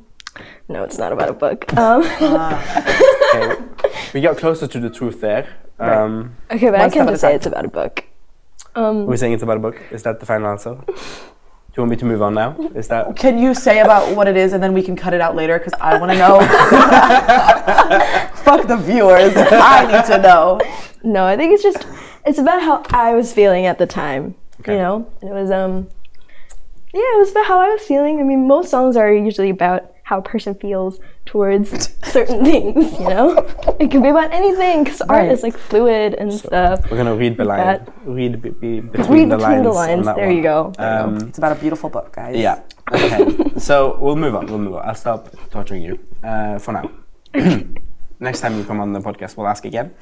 no, 0.67 0.83
it's 0.83 0.97
not 0.97 1.13
about 1.13 1.29
a 1.29 1.33
book. 1.33 1.73
Um, 1.77 2.01
okay. 2.03 3.55
We 4.13 4.19
got 4.19 4.35
closer 4.37 4.67
to 4.67 4.79
the 4.79 4.89
truth 4.89 5.21
there. 5.21 5.47
Um, 5.79 6.35
okay, 6.51 6.65
but 6.69 6.79
One 6.79 6.81
I 6.81 6.89
step 6.89 6.93
can 6.93 7.01
at 7.03 7.07
a 7.07 7.11
just 7.13 7.21
say 7.21 7.27
time. 7.29 7.35
it's 7.37 7.45
about 7.47 7.65
a 7.65 7.69
book. 7.69 8.03
Um, 8.75 9.05
we're 9.05 9.17
saying 9.17 9.33
it's 9.33 9.43
about 9.43 9.57
a 9.57 9.59
book. 9.59 9.79
Is 9.91 10.03
that 10.03 10.19
the 10.19 10.25
final 10.25 10.47
answer? 10.47 10.77
Do 11.73 11.77
you 11.77 11.83
want 11.83 11.91
me 11.91 11.97
to 11.97 12.05
move 12.05 12.21
on 12.21 12.35
now? 12.35 12.55
Is 12.75 12.87
that 12.89 13.15
Can 13.15 13.37
you 13.37 13.55
say 13.55 13.79
about 13.79 14.15
what 14.15 14.27
it 14.27 14.37
is, 14.37 14.53
and 14.53 14.61
then 14.61 14.73
we 14.73 14.83
can 14.83 14.95
cut 14.95 15.13
it 15.13 15.21
out 15.21 15.35
later? 15.35 15.57
Because 15.57 15.73
I 15.81 15.97
want 15.97 16.11
to 16.11 16.17
know. 16.17 16.39
Fuck 18.43 18.67
the 18.67 18.77
viewers. 18.77 19.33
I 19.35 19.91
need 19.91 20.05
to 20.13 20.21
know. 20.21 20.59
no, 21.03 21.25
I 21.25 21.35
think 21.35 21.53
it's 21.53 21.63
just 21.63 21.87
it's 22.25 22.39
about 22.39 22.61
how 22.61 22.83
I 22.89 23.15
was 23.15 23.33
feeling 23.33 23.65
at 23.65 23.79
the 23.79 23.87
time. 23.87 24.35
Okay. 24.59 24.73
You 24.73 24.79
know, 24.79 25.11
and 25.21 25.29
it 25.29 25.33
was 25.33 25.51
um, 25.51 25.89
yeah, 26.93 27.01
it 27.01 27.19
was 27.19 27.31
about 27.31 27.47
how 27.47 27.59
I 27.59 27.69
was 27.69 27.81
feeling. 27.81 28.19
I 28.19 28.23
mean, 28.23 28.47
most 28.47 28.69
songs 28.69 28.95
are 28.95 29.11
usually 29.11 29.49
about 29.49 29.92
how 30.03 30.19
a 30.19 30.21
person 30.21 30.53
feels 30.55 30.99
towards 31.25 31.95
certain 32.03 32.43
things. 32.51 32.91
You 32.99 33.09
know, 33.09 33.37
it 33.79 33.89
can 33.89 34.01
be 34.01 34.09
about 34.09 34.31
anything 34.33 34.83
because 34.83 35.01
art 35.01 35.29
is 35.31 35.43
like 35.43 35.57
fluid 35.57 36.13
and 36.15 36.31
stuff. 36.33 36.89
we're 36.91 36.97
gonna 36.97 37.15
read 37.15 37.37
the 37.37 37.45
line? 37.45 37.85
Read 38.05 38.41
be, 38.41 38.49
be, 38.49 38.79
between 38.81 39.29
Read 39.29 39.31
the 39.31 39.37
between 39.37 39.63
lines. 39.63 39.63
the 39.63 39.69
on 39.69 39.75
lines. 39.75 40.05
There 40.05 40.27
one. 40.27 40.35
you 40.35 40.43
go. 40.43 40.57
You 40.67 40.73
go. 40.77 40.83
Um, 40.83 41.15
It's 41.29 41.37
about 41.37 41.53
a 41.57 41.59
beautiful 41.59 41.89
book, 41.89 42.11
guys. 42.13 42.35
yeah. 42.35 42.61
Okay. 42.91 43.51
so 43.57 43.97
we'll 44.01 44.17
move 44.17 44.35
on. 44.35 44.45
We'll 44.47 44.59
move 44.59 44.75
on. 44.75 44.87
I'll 44.87 44.95
stop 44.95 45.29
torturing 45.51 45.81
you 45.83 45.97
uh, 46.23 46.59
for 46.59 46.73
now. 46.73 46.91
Next 48.19 48.41
time 48.41 48.57
you 48.57 48.63
come 48.65 48.79
on 48.79 48.93
the 48.93 48.99
podcast, 48.99 49.37
we'll 49.37 49.47
ask 49.47 49.65
again. 49.65 49.93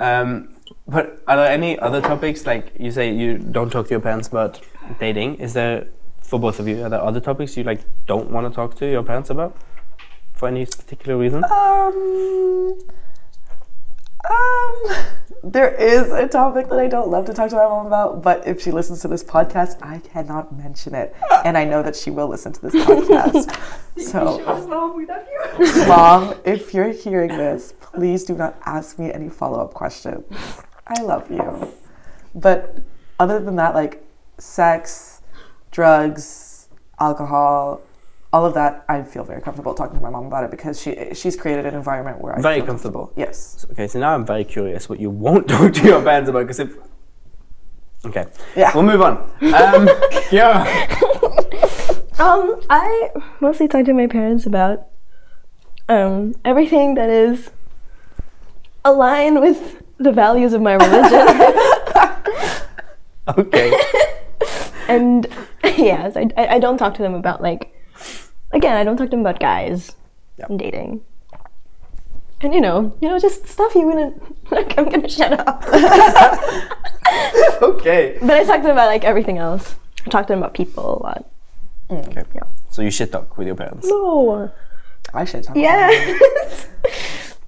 Um, 0.00 0.54
but 0.88 1.22
are 1.28 1.36
there 1.36 1.50
any 1.50 1.78
other 1.78 2.00
topics 2.00 2.46
like 2.46 2.72
you 2.78 2.90
say 2.90 3.12
you 3.12 3.38
don't 3.38 3.70
talk 3.70 3.86
to 3.86 3.90
your 3.90 4.00
parents 4.00 4.28
about 4.28 4.60
dating? 4.98 5.36
Is 5.36 5.52
there 5.52 5.86
for 6.32 6.40
both 6.40 6.58
of 6.58 6.66
you? 6.66 6.82
Are 6.82 6.88
there 6.88 7.02
other 7.02 7.20
topics 7.20 7.58
you 7.58 7.62
like 7.62 7.80
don't 8.06 8.30
want 8.30 8.50
to 8.50 8.56
talk 8.56 8.74
to 8.76 8.90
your 8.90 9.02
parents 9.02 9.28
about 9.28 9.54
for 10.32 10.48
any 10.48 10.64
particular 10.64 11.18
reason? 11.18 11.44
Um, 11.44 12.78
um, 14.30 14.74
there 15.44 15.74
is 15.74 16.10
a 16.10 16.26
topic 16.26 16.70
that 16.70 16.78
I 16.78 16.88
don't 16.88 17.10
love 17.10 17.26
to 17.26 17.34
talk 17.34 17.50
to 17.50 17.56
my 17.56 17.64
mom 17.64 17.86
about, 17.86 18.22
but 18.22 18.46
if 18.46 18.62
she 18.62 18.70
listens 18.70 19.02
to 19.02 19.08
this 19.08 19.22
podcast, 19.22 19.76
I 19.82 19.98
cannot 19.98 20.56
mention 20.56 20.94
it, 20.94 21.14
and 21.44 21.58
I 21.58 21.64
know 21.64 21.82
that 21.82 21.96
she 21.96 22.10
will 22.10 22.28
listen 22.28 22.54
to 22.54 22.62
this 22.62 22.74
podcast. 22.76 23.52
so, 23.98 24.40
mom, 25.86 26.34
if 26.46 26.72
you're 26.72 26.92
hearing 26.92 27.36
this, 27.36 27.74
please 27.78 28.24
do 28.24 28.34
not 28.34 28.58
ask 28.64 28.98
me 28.98 29.12
any 29.12 29.28
follow-up 29.28 29.74
questions. 29.74 30.24
I 30.86 31.02
love 31.02 31.30
you, 31.30 31.74
but 32.34 32.78
other 33.18 33.38
than 33.38 33.56
that, 33.56 33.74
like 33.74 34.02
sex, 34.38 35.11
drugs, 35.72 36.68
alcohol. 37.00 37.80
All 38.32 38.46
of 38.46 38.54
that, 38.54 38.84
I 38.88 39.02
feel 39.02 39.24
very 39.24 39.42
comfortable 39.42 39.74
talking 39.74 39.96
to 39.96 40.02
my 40.02 40.08
mom 40.08 40.26
about 40.26 40.44
it 40.44 40.50
because 40.50 40.80
she 40.80 41.12
she's 41.12 41.36
created 41.36 41.66
an 41.66 41.74
environment 41.74 42.20
where 42.20 42.38
I 42.38 42.40
Very 42.40 42.56
feel 42.60 42.66
comfortable. 42.66 43.12
Yes. 43.16 43.66
Okay, 43.72 43.88
so 43.88 43.98
now 43.98 44.14
I'm 44.14 44.24
very 44.24 44.44
curious 44.44 44.88
what 44.88 45.00
you 45.00 45.10
won't 45.10 45.48
talk 45.54 45.72
to 45.74 45.84
your 45.84 46.02
parents 46.02 46.30
about 46.30 46.40
because 46.40 46.60
if. 46.60 46.76
Okay. 48.04 48.24
Yeah. 48.56 48.72
We'll 48.74 48.84
move 48.84 49.02
on. 49.02 49.18
Um, 49.42 49.88
yeah. 50.32 50.64
Um, 52.18 52.60
I 52.70 53.10
mostly 53.40 53.68
talk 53.68 53.84
to 53.86 53.92
my 53.92 54.06
parents 54.06 54.46
about 54.46 54.86
um 55.88 56.34
everything 56.44 56.94
that 56.94 57.10
is 57.10 57.50
aligned 58.84 59.40
with 59.40 59.82
the 59.98 60.12
values 60.12 60.52
of 60.52 60.62
my 60.62 60.74
religion. 60.74 61.26
Okay. 63.28 63.72
and 64.88 65.28
yes, 65.78 66.16
I, 66.16 66.28
I 66.36 66.58
don't 66.58 66.78
talk 66.78 66.94
to 66.94 67.02
them 67.02 67.14
about 67.14 67.42
like 67.42 67.74
again, 68.52 68.76
I 68.76 68.84
don't 68.84 68.96
talk 68.96 69.06
to 69.06 69.10
them 69.10 69.20
about 69.20 69.40
guys 69.40 69.92
Yeah. 70.38 70.46
and 70.48 70.58
dating. 70.58 71.00
And 72.40 72.52
you 72.52 72.60
know, 72.60 72.92
you 73.00 73.08
know, 73.08 73.18
just 73.20 73.46
stuff 73.46 73.74
you 73.74 73.86
wouldn't 73.86 74.20
like 74.52 74.76
I'm 74.78 74.88
gonna 74.88 75.08
shut 75.08 75.32
up. 75.38 75.62
okay. 77.62 78.18
but 78.20 78.30
I 78.30 78.44
talk 78.44 78.56
to 78.56 78.62
them 78.62 78.72
about 78.72 78.86
like 78.86 79.04
everything 79.04 79.38
else. 79.38 79.74
I 80.06 80.10
talk 80.10 80.26
to 80.26 80.32
them 80.32 80.40
about 80.40 80.54
people 80.54 80.98
a 80.98 81.02
lot. 81.02 81.30
Mm, 81.88 82.08
okay. 82.08 82.24
Yeah. 82.34 82.42
So 82.70 82.82
you 82.82 82.90
shit 82.90 83.12
talk 83.12 83.36
with 83.38 83.46
your 83.46 83.56
parents, 83.56 83.86
No. 83.88 84.50
I 85.14 85.24
should 85.24 85.44
talk. 85.44 85.56
Yeah. 85.56 85.88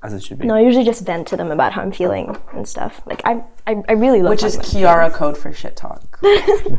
as 0.03 0.13
it 0.13 0.23
should 0.23 0.39
be. 0.39 0.47
no, 0.47 0.55
I 0.55 0.61
usually 0.61 0.85
just 0.85 1.05
vent 1.07 1.27
to 1.29 1.37
them 1.37 1.51
about 1.51 1.73
how 1.73 1.83
I'm 1.83 1.91
feeling 1.93 2.37
and 2.53 2.69
stuff. 2.69 3.01
Like 3.07 3.23
I 3.25 3.43
I, 3.67 3.83
I 3.89 3.93
really 3.93 4.23
love 4.23 4.31
Which 4.31 4.43
is 4.45 4.57
Kiara 4.59 5.13
code 5.13 5.37
for 5.39 5.53
shit 5.53 5.77
talk. 5.77 6.21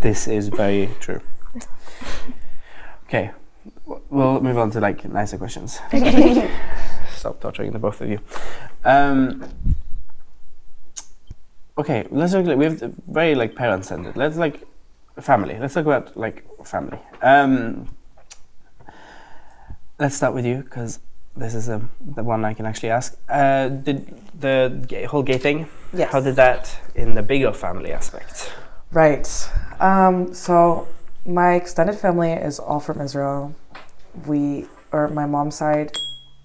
This 0.01 0.27
is 0.27 0.47
very 0.49 0.89
true. 0.99 1.21
Okay. 3.07 3.31
We'll 3.85 4.41
move 4.41 4.57
on 4.57 4.71
to 4.71 4.79
like 4.79 5.05
nicer 5.05 5.37
questions. 5.37 5.79
Stop 7.15 7.39
torturing 7.39 7.71
the 7.71 7.79
both 7.79 8.01
of 8.01 8.09
you. 8.09 8.19
Um, 8.83 9.47
okay, 11.77 12.05
let's 12.11 12.33
look. 12.33 12.45
Like, 12.45 12.57
we 12.57 12.65
have 12.65 12.93
very 13.07 13.35
like 13.35 13.55
parent 13.55 13.85
centered. 13.85 14.15
Let's 14.15 14.37
like 14.37 14.61
family. 15.19 15.57
Let's 15.59 15.73
talk 15.73 15.85
about 15.85 16.15
like 16.15 16.45
family. 16.65 16.99
Um, 17.21 17.87
let's 19.99 20.15
start 20.15 20.33
with 20.33 20.45
you 20.45 20.57
because 20.57 20.99
this 21.35 21.55
is 21.55 21.69
um, 21.69 21.89
the 21.99 22.23
one 22.23 22.45
I 22.45 22.53
can 22.53 22.65
actually 22.65 22.89
ask. 22.89 23.17
Uh, 23.27 23.69
did 23.69 24.15
the 24.39 24.83
gay, 24.87 25.05
whole 25.05 25.23
gay 25.23 25.37
thing? 25.37 25.67
Yes. 25.93 26.11
How 26.11 26.21
did 26.21 26.35
that 26.35 26.77
in 26.95 27.13
the 27.13 27.23
bigger 27.23 27.53
family 27.53 27.91
aspect? 27.91 28.51
Right. 28.91 29.27
Um, 29.79 30.33
so 30.33 30.87
my 31.25 31.55
extended 31.55 31.95
family 31.95 32.31
is 32.31 32.59
all 32.59 32.79
from 32.79 33.01
Israel. 33.01 33.55
We, 34.25 34.67
or 34.91 35.07
my 35.09 35.25
mom's 35.25 35.55
side, 35.55 35.91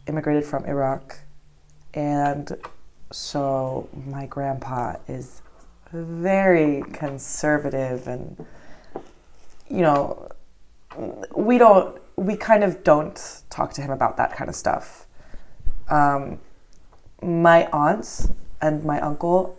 immigrated 0.06 0.44
from 0.44 0.64
Iraq, 0.64 1.18
and 1.94 2.56
so 3.12 3.88
my 4.06 4.26
grandpa 4.26 4.96
is 5.06 5.42
very 5.92 6.82
conservative, 6.92 8.08
and 8.08 8.44
you 9.68 9.82
know, 9.82 10.28
we 11.36 11.58
don't, 11.58 12.00
we 12.16 12.36
kind 12.36 12.64
of 12.64 12.82
don't 12.82 13.42
talk 13.50 13.72
to 13.74 13.82
him 13.82 13.90
about 13.90 14.16
that 14.16 14.34
kind 14.34 14.48
of 14.48 14.56
stuff. 14.56 15.06
Um, 15.88 16.40
my 17.22 17.66
aunts 17.72 18.30
and 18.60 18.84
my 18.84 19.00
uncle 19.00 19.58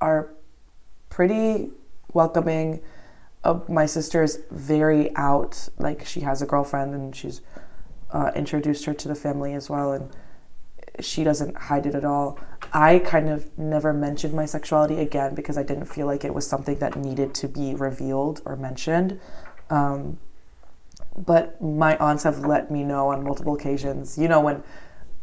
are 0.00 0.30
pretty 1.10 1.70
welcoming. 2.12 2.80
Uh, 3.44 3.60
my 3.68 3.86
sister 3.86 4.22
is 4.22 4.42
very 4.50 5.14
out, 5.16 5.68
like 5.78 6.06
she 6.06 6.20
has 6.20 6.42
a 6.42 6.46
girlfriend 6.46 6.94
and 6.94 7.14
she's 7.14 7.40
uh, 8.12 8.30
introduced 8.36 8.84
her 8.84 8.94
to 8.94 9.08
the 9.08 9.14
family 9.14 9.54
as 9.54 9.68
well, 9.68 9.92
and 9.92 10.10
she 11.00 11.24
doesn't 11.24 11.56
hide 11.56 11.86
it 11.86 11.94
at 11.94 12.04
all. 12.04 12.38
I 12.72 12.98
kind 13.00 13.28
of 13.28 13.56
never 13.58 13.92
mentioned 13.92 14.34
my 14.34 14.46
sexuality 14.46 15.00
again 15.00 15.34
because 15.34 15.58
I 15.58 15.62
didn't 15.62 15.86
feel 15.86 16.06
like 16.06 16.24
it 16.24 16.34
was 16.34 16.46
something 16.46 16.78
that 16.78 16.96
needed 16.96 17.34
to 17.36 17.48
be 17.48 17.74
revealed 17.74 18.42
or 18.44 18.56
mentioned. 18.56 19.18
Um, 19.70 20.18
but 21.16 21.60
my 21.60 21.96
aunts 21.96 22.22
have 22.24 22.40
let 22.40 22.70
me 22.70 22.84
know 22.84 23.08
on 23.08 23.24
multiple 23.24 23.54
occasions. 23.54 24.16
You 24.18 24.28
know 24.28 24.40
when 24.40 24.62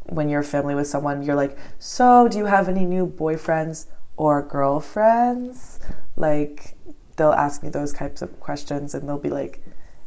when 0.06 0.28
you're 0.28 0.44
family 0.44 0.76
with 0.76 0.88
someone, 0.88 1.24
you're 1.24 1.36
like, 1.36 1.58
"So, 1.78 2.28
do 2.28 2.38
you 2.38 2.46
have 2.46 2.68
any 2.68 2.86
new 2.86 3.08
boyfriends 3.08 3.86
or 4.18 4.42
girlfriends?" 4.42 5.80
Like 6.16 6.76
they'll 7.20 7.32
ask 7.34 7.62
me 7.62 7.70
those 7.70 7.94
types 7.94 8.22
of 8.22 8.40
questions 8.40 8.96
and 8.96 9.08
they'll 9.08 9.20
be 9.20 9.30
like, 9.30 9.62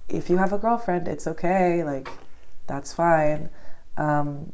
"If 0.08 0.30
you 0.30 0.38
have 0.38 0.52
a 0.52 0.58
girlfriend, 0.58 1.06
it's 1.06 1.26
okay. 1.26 1.84
Like 1.84 2.08
that's 2.66 2.92
fine." 2.92 3.50
Um, 3.96 4.52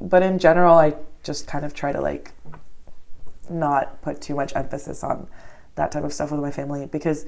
but 0.00 0.22
in 0.22 0.38
general, 0.38 0.74
I 0.74 0.96
just 1.22 1.46
kind 1.46 1.64
of 1.64 1.72
try 1.72 1.92
to 1.92 2.00
like 2.00 2.32
not 3.48 4.02
put 4.02 4.20
too 4.20 4.34
much 4.34 4.54
emphasis 4.56 5.04
on 5.04 5.28
that 5.76 5.92
type 5.92 6.04
of 6.04 6.12
stuff 6.12 6.32
with 6.32 6.40
my 6.40 6.50
family 6.50 6.86
because 6.86 7.26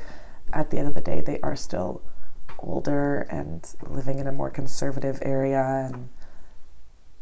at 0.52 0.70
the 0.70 0.78
end 0.78 0.88
of 0.88 0.94
the 0.94 1.00
day, 1.00 1.20
they 1.20 1.40
are 1.40 1.56
still 1.56 2.02
older 2.58 3.26
and 3.30 3.74
living 3.88 4.18
in 4.18 4.26
a 4.26 4.32
more 4.32 4.50
conservative 4.50 5.18
area 5.22 5.90
and 5.92 6.08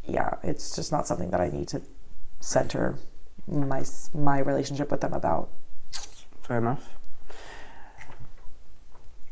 yeah, 0.05 0.35
it's 0.43 0.75
just 0.75 0.93
not 0.93 1.07
something 1.07 1.31
that 1.31 1.41
I 1.41 1.49
need 1.49 1.69
to 1.69 1.83
center 2.41 2.97
my 3.47 3.85
my 4.15 4.39
relationship 4.39 4.91
with 4.91 5.01
them 5.03 5.13
about. 5.13 5.51
Fair 6.43 6.59
enough. 6.59 7.00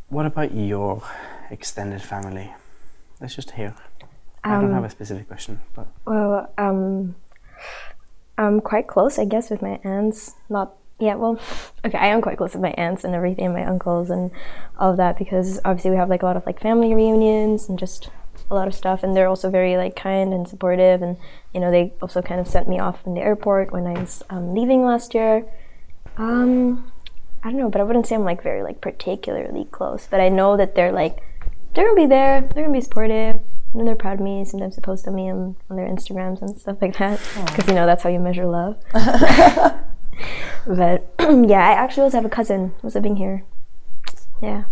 What 0.08 0.26
about 0.26 0.54
your 0.54 1.02
extended 1.50 2.02
family? 2.02 2.52
Let's 3.20 3.34
just 3.34 3.52
hear. 3.52 3.74
I 4.44 4.52
don't 4.52 4.66
Um, 4.66 4.72
have 4.74 4.84
a 4.84 4.90
specific 4.90 5.26
question, 5.28 5.60
but 5.74 5.86
Well, 6.06 6.50
um, 6.56 7.14
I'm 8.38 8.60
quite 8.60 8.86
close, 8.86 9.18
I 9.18 9.24
guess, 9.24 9.50
with 9.50 9.60
my 9.62 9.80
aunts. 9.84 10.36
Not 10.48 10.74
yeah, 11.00 11.14
well, 11.14 11.38
okay, 11.84 11.98
I 11.98 12.06
am 12.08 12.20
quite 12.20 12.38
close 12.38 12.54
with 12.54 12.62
my 12.62 12.72
aunts 12.72 13.04
and 13.04 13.14
everything, 13.14 13.46
and 13.46 13.54
my 13.54 13.64
uncles 13.64 14.10
and 14.10 14.30
all 14.78 14.90
of 14.92 14.96
that 14.96 15.16
because 15.18 15.60
obviously 15.64 15.90
we 15.92 15.96
have 15.96 16.08
like 16.08 16.22
a 16.22 16.26
lot 16.26 16.36
of 16.36 16.44
like 16.46 16.60
family 16.60 16.92
reunions 16.94 17.68
and 17.68 17.78
just 17.78 18.10
a 18.50 18.54
lot 18.54 18.66
of 18.68 18.74
stuff, 18.74 19.02
and 19.02 19.14
they're 19.14 19.28
also 19.28 19.50
very 19.50 19.76
like 19.76 19.94
kind 19.94 20.32
and 20.32 20.48
supportive, 20.48 21.02
and 21.02 21.16
you 21.52 21.60
know 21.60 21.70
they 21.70 21.92
also 22.00 22.22
kind 22.22 22.40
of 22.40 22.48
sent 22.48 22.68
me 22.68 22.78
off 22.78 23.06
in 23.06 23.14
the 23.14 23.20
airport 23.20 23.72
when 23.72 23.86
I 23.86 23.92
was 24.00 24.22
um, 24.30 24.54
leaving 24.54 24.84
last 24.84 25.14
year. 25.14 25.44
Um, 26.16 26.90
I 27.42 27.50
don't 27.50 27.58
know, 27.58 27.70
but 27.70 27.80
I 27.80 27.84
wouldn't 27.84 28.06
say 28.06 28.14
I'm 28.14 28.24
like 28.24 28.42
very 28.42 28.62
like 28.62 28.80
particularly 28.80 29.66
close, 29.66 30.06
but 30.10 30.20
I 30.20 30.28
know 30.28 30.56
that 30.56 30.74
they're 30.74 30.92
like 30.92 31.22
they're 31.74 31.84
gonna 31.86 32.00
be 32.00 32.06
there, 32.06 32.40
they're 32.40 32.64
gonna 32.64 32.72
be 32.76 32.80
supportive, 32.80 33.40
and 33.74 33.86
they're 33.86 33.94
proud 33.94 34.14
of 34.14 34.20
me. 34.20 34.44
Sometimes 34.44 34.76
they 34.76 34.82
post 34.82 35.06
on 35.06 35.14
me 35.14 35.30
on, 35.30 35.56
on 35.70 35.76
their 35.76 35.86
Instagrams 35.86 36.42
and 36.42 36.58
stuff 36.58 36.78
like 36.80 36.96
that, 36.98 37.20
because 37.46 37.68
you 37.68 37.74
know 37.74 37.86
that's 37.86 38.02
how 38.02 38.08
you 38.10 38.18
measure 38.18 38.46
love. 38.46 38.76
but 40.66 41.12
yeah, 41.20 41.66
I 41.66 41.72
actually 41.72 42.04
also 42.04 42.16
have 42.16 42.24
a 42.24 42.30
cousin 42.30 42.74
who's 42.82 42.94
living 42.94 43.16
here. 43.16 43.44
Yeah, 44.42 44.64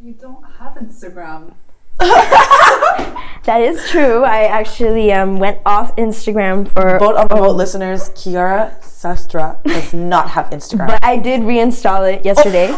You 0.00 0.12
don't 0.14 0.44
have 0.58 0.74
Instagram. 0.74 1.54
that 3.50 3.62
is 3.62 3.90
true. 3.90 4.22
I 4.22 4.44
actually 4.44 5.12
um, 5.12 5.40
went 5.40 5.58
off 5.66 5.96
Instagram 5.96 6.72
for, 6.72 7.00
Both 7.00 7.28
the 7.28 7.34
vote, 7.34 7.56
listeners. 7.56 8.10
Kiara 8.10 8.80
Sastra 8.80 9.60
does 9.64 9.92
not 9.92 10.30
have 10.30 10.50
Instagram. 10.50 10.86
but 10.86 11.00
I 11.02 11.16
did 11.16 11.40
reinstall 11.40 12.02
it 12.12 12.24
yesterday 12.24 12.68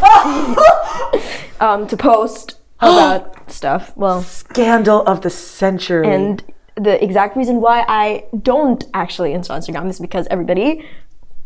um, 1.61 1.87
to 1.89 1.97
post 1.99 2.59
about 2.81 3.53
stuff. 3.53 3.95
Well, 3.97 4.23
Scandal 4.23 5.03
of 5.03 5.21
the 5.21 5.29
century. 5.29 6.09
And 6.09 6.43
the 6.77 7.03
exact 7.05 7.37
reason 7.37 7.61
why 7.61 7.85
I 7.87 8.25
don't 8.41 8.83
actually 8.95 9.35
install 9.35 9.59
Instagram 9.59 9.91
is 9.91 10.01
because 10.01 10.27
everybody, 10.31 10.89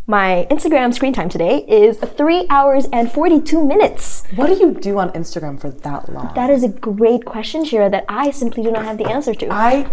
my 0.09 0.47
Instagram 0.51 0.95
screen 0.95 1.13
time 1.13 1.29
today 1.29 1.65
is 1.67 1.99
three 1.99 2.47
hours 2.49 2.87
and 2.93 3.11
42 3.11 3.67
minutes. 3.67 4.23
what 4.37 4.47
do 4.47 4.55
you 4.55 4.73
do 4.75 4.99
on 4.99 5.11
Instagram 5.11 5.61
for 5.61 5.71
that 5.71 6.09
long? 6.13 6.33
That 6.35 6.49
is 6.51 6.63
a 6.63 6.69
great 6.69 7.25
question, 7.25 7.65
Shira, 7.65 7.91
that 7.91 8.05
I 8.09 8.31
simply 8.31 8.63
do 8.63 8.71
not 8.71 8.85
have 8.85 8.99
the 8.99 9.07
answer 9.11 9.35
to. 9.35 9.49
I 9.53 9.89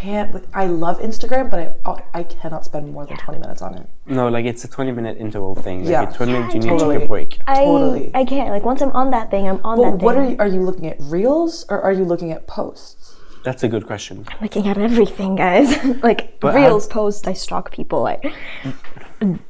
can't. 0.00 0.42
I 0.54 0.64
love 0.66 0.98
Instagram, 1.00 1.50
but 1.50 1.60
I 1.60 1.72
oh, 1.84 1.98
I 2.14 2.22
cannot 2.22 2.64
spend 2.64 2.90
more 2.90 3.04
than 3.04 3.18
twenty 3.18 3.38
minutes 3.38 3.60
on 3.60 3.74
it. 3.74 3.86
no, 4.06 4.28
like 4.28 4.46
it's 4.46 4.64
a 4.64 4.68
20 4.68 4.92
minute 4.92 5.18
interval 5.18 5.54
thing. 5.54 5.80
Like 5.80 5.90
Yeah. 5.90 6.02
it's 6.08 6.16
20 6.16 6.32
minutes, 6.32 6.54
you 6.54 6.60
need 6.60 6.68
totally. 6.70 6.94
to 6.94 7.00
take 7.00 7.04
a 7.04 7.08
break. 7.08 7.40
I, 7.46 7.54
totally. 7.64 8.10
I 8.14 8.24
can't. 8.24 8.48
Like, 8.48 8.64
once 8.64 8.80
I'm 8.80 8.92
on 8.92 9.10
that 9.10 9.30
thing, 9.30 9.46
I'm 9.46 9.60
on 9.62 9.76
But 9.76 9.82
that 9.84 9.96
thing. 9.98 10.04
what 10.06 10.16
are 10.16 10.24
you? 10.30 10.36
Are 10.38 10.48
you 10.48 10.62
looking 10.62 10.86
at 10.86 10.96
reels 11.00 11.66
or 11.68 11.82
are 11.82 11.92
you 11.92 12.04
looking 12.06 12.32
at 12.32 12.46
posts? 12.46 13.14
That's 13.44 13.62
a 13.62 13.68
good 13.68 13.86
question. 13.86 14.24
I'm 14.30 14.38
looking 14.40 14.66
at 14.68 14.78
everything, 14.78 15.36
guys. 15.36 15.68
like, 16.02 16.40
But 16.40 16.54
reels, 16.54 16.86
posts, 16.86 17.26
I 17.28 17.34
stalk 17.34 17.70
people. 17.72 18.06
I 18.06 18.18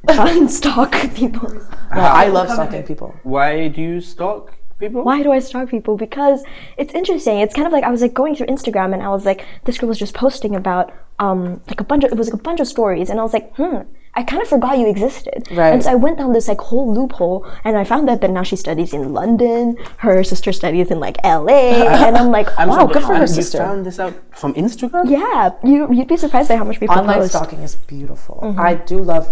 unstalk 0.07 0.93
people. 1.15 1.49
No, 1.95 2.01
I 2.01 2.27
love 2.27 2.49
stalking 2.49 2.83
people. 2.83 3.15
Why 3.23 3.67
do 3.67 3.81
you 3.81 4.01
stalk 4.01 4.53
people? 4.79 5.03
why 5.03 5.21
do 5.21 5.31
I 5.31 5.39
stalk 5.39 5.69
people? 5.69 5.95
Because 5.97 6.43
it's 6.77 6.93
interesting. 6.93 7.39
It's 7.39 7.53
kind 7.53 7.67
of 7.67 7.73
like 7.73 7.83
I 7.83 7.91
was 7.91 8.01
like 8.01 8.13
going 8.13 8.35
through 8.35 8.47
Instagram 8.47 8.93
and 8.93 9.03
I 9.03 9.09
was 9.09 9.25
like, 9.25 9.45
this 9.65 9.77
girl 9.77 9.89
was 9.89 9.99
just 9.99 10.13
posting 10.13 10.55
about 10.55 10.91
um 11.19 11.61
like 11.67 11.79
a 11.79 11.83
bunch 11.83 12.03
of 12.03 12.11
it 12.11 12.17
was 12.17 12.27
like 12.29 12.39
a 12.39 12.43
bunch 12.43 12.59
of 12.59 12.67
stories 12.67 13.09
and 13.09 13.19
I 13.19 13.23
was 13.23 13.31
like, 13.33 13.53
hmm, 13.55 13.77
I 14.15 14.23
kind 14.23 14.41
of 14.41 14.47
forgot 14.47 14.79
you 14.79 14.87
existed. 14.89 15.47
Right. 15.51 15.71
And 15.73 15.83
so 15.83 15.91
I 15.91 15.95
went 15.95 16.17
down 16.17 16.33
this 16.33 16.47
like 16.47 16.59
whole 16.59 16.91
loophole 16.93 17.45
and 17.63 17.77
I 17.77 17.83
found 17.83 18.09
out 18.09 18.21
that 18.21 18.31
now 18.31 18.41
she 18.43 18.55
studies 18.55 18.91
in 18.91 19.13
London, 19.13 19.77
her 19.97 20.23
sister 20.23 20.51
studies 20.51 20.89
in 20.89 20.99
like 20.99 21.17
LA, 21.23 21.85
and 22.07 22.17
I'm 22.17 22.31
like, 22.31 22.47
I'm 22.57 22.69
wow, 22.69 22.79
so- 22.79 22.93
good 22.93 23.03
for 23.03 23.13
her 23.15 23.21
and 23.21 23.29
sister. 23.29 23.59
You 23.59 23.63
found 23.63 23.85
this 23.85 23.99
out 23.99 24.15
from 24.35 24.53
Instagram? 24.55 25.09
yeah, 25.09 25.51
you 25.63 25.93
you'd 25.93 26.07
be 26.07 26.17
surprised 26.17 26.49
by 26.49 26.55
how 26.55 26.63
much 26.63 26.79
people 26.79 26.97
Online 26.97 27.19
post. 27.19 27.33
stalking 27.33 27.59
is 27.61 27.75
beautiful. 27.75 28.39
Mm-hmm. 28.41 28.59
I 28.59 28.73
do 28.75 28.97
love 28.97 29.31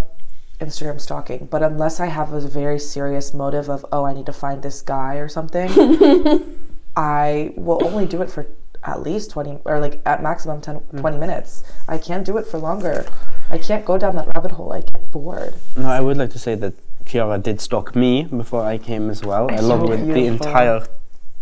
Instagram 0.60 1.00
stalking, 1.00 1.48
but 1.50 1.64
unless 1.64 2.00
I 2.00 2.08
have 2.08 2.34
a 2.34 2.42
very 2.42 2.80
serious 2.80 3.34
motive 3.34 3.70
of 3.70 3.86
oh 3.92 4.06
I 4.06 4.14
need 4.14 4.26
to 4.26 4.34
find 4.34 4.62
this 4.62 4.82
guy 4.82 5.16
or 5.16 5.28
something, 5.30 5.70
I 6.96 7.54
will 7.56 7.84
only 7.86 8.06
do 8.06 8.22
it 8.22 8.30
for 8.30 8.48
at 8.84 9.02
least 9.04 9.32
20 9.32 9.60
or 9.66 9.80
like 9.80 10.02
at 10.06 10.22
maximum 10.24 10.62
10 10.62 10.80
Mm. 10.80 11.00
20 11.02 11.18
minutes. 11.18 11.64
I 11.88 11.98
can't 11.98 12.26
do 12.26 12.38
it 12.38 12.46
for 12.48 12.58
longer. 12.58 13.06
I 13.50 13.58
can't 13.58 13.86
go 13.86 13.98
down 13.98 14.16
that 14.16 14.28
rabbit 14.28 14.52
hole. 14.52 14.72
I 14.74 14.82
get 14.82 15.12
bored. 15.12 15.54
No, 15.76 15.88
I 15.90 16.00
would 16.02 16.18
like 16.18 16.30
to 16.32 16.40
say 16.40 16.56
that 16.56 16.74
Kiara 17.06 17.42
did 17.42 17.60
stalk 17.62 17.96
me 17.96 18.24
before 18.24 18.64
I 18.64 18.78
came 18.78 19.10
as 19.10 19.24
well, 19.24 19.48
along 19.52 19.90
with 19.90 20.08
the 20.08 20.26
entire 20.28 20.86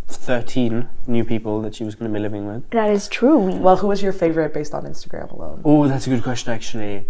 13 0.08 0.88
new 1.08 1.24
people 1.26 1.62
that 1.62 1.76
she 1.76 1.84
was 1.84 1.96
going 1.96 2.12
to 2.12 2.18
be 2.18 2.22
living 2.22 2.48
with. 2.48 2.70
That 2.70 2.90
is 2.90 3.08
true. 3.08 3.38
Well, 3.38 3.78
who 3.78 3.88
was 3.88 4.02
your 4.02 4.14
favorite 4.14 4.54
based 4.54 4.74
on 4.74 4.86
Instagram 4.86 5.32
alone? 5.32 5.62
Oh, 5.66 5.88
that's 5.88 6.08
a 6.08 6.10
good 6.10 6.24
question, 6.24 6.54
actually. 6.54 7.06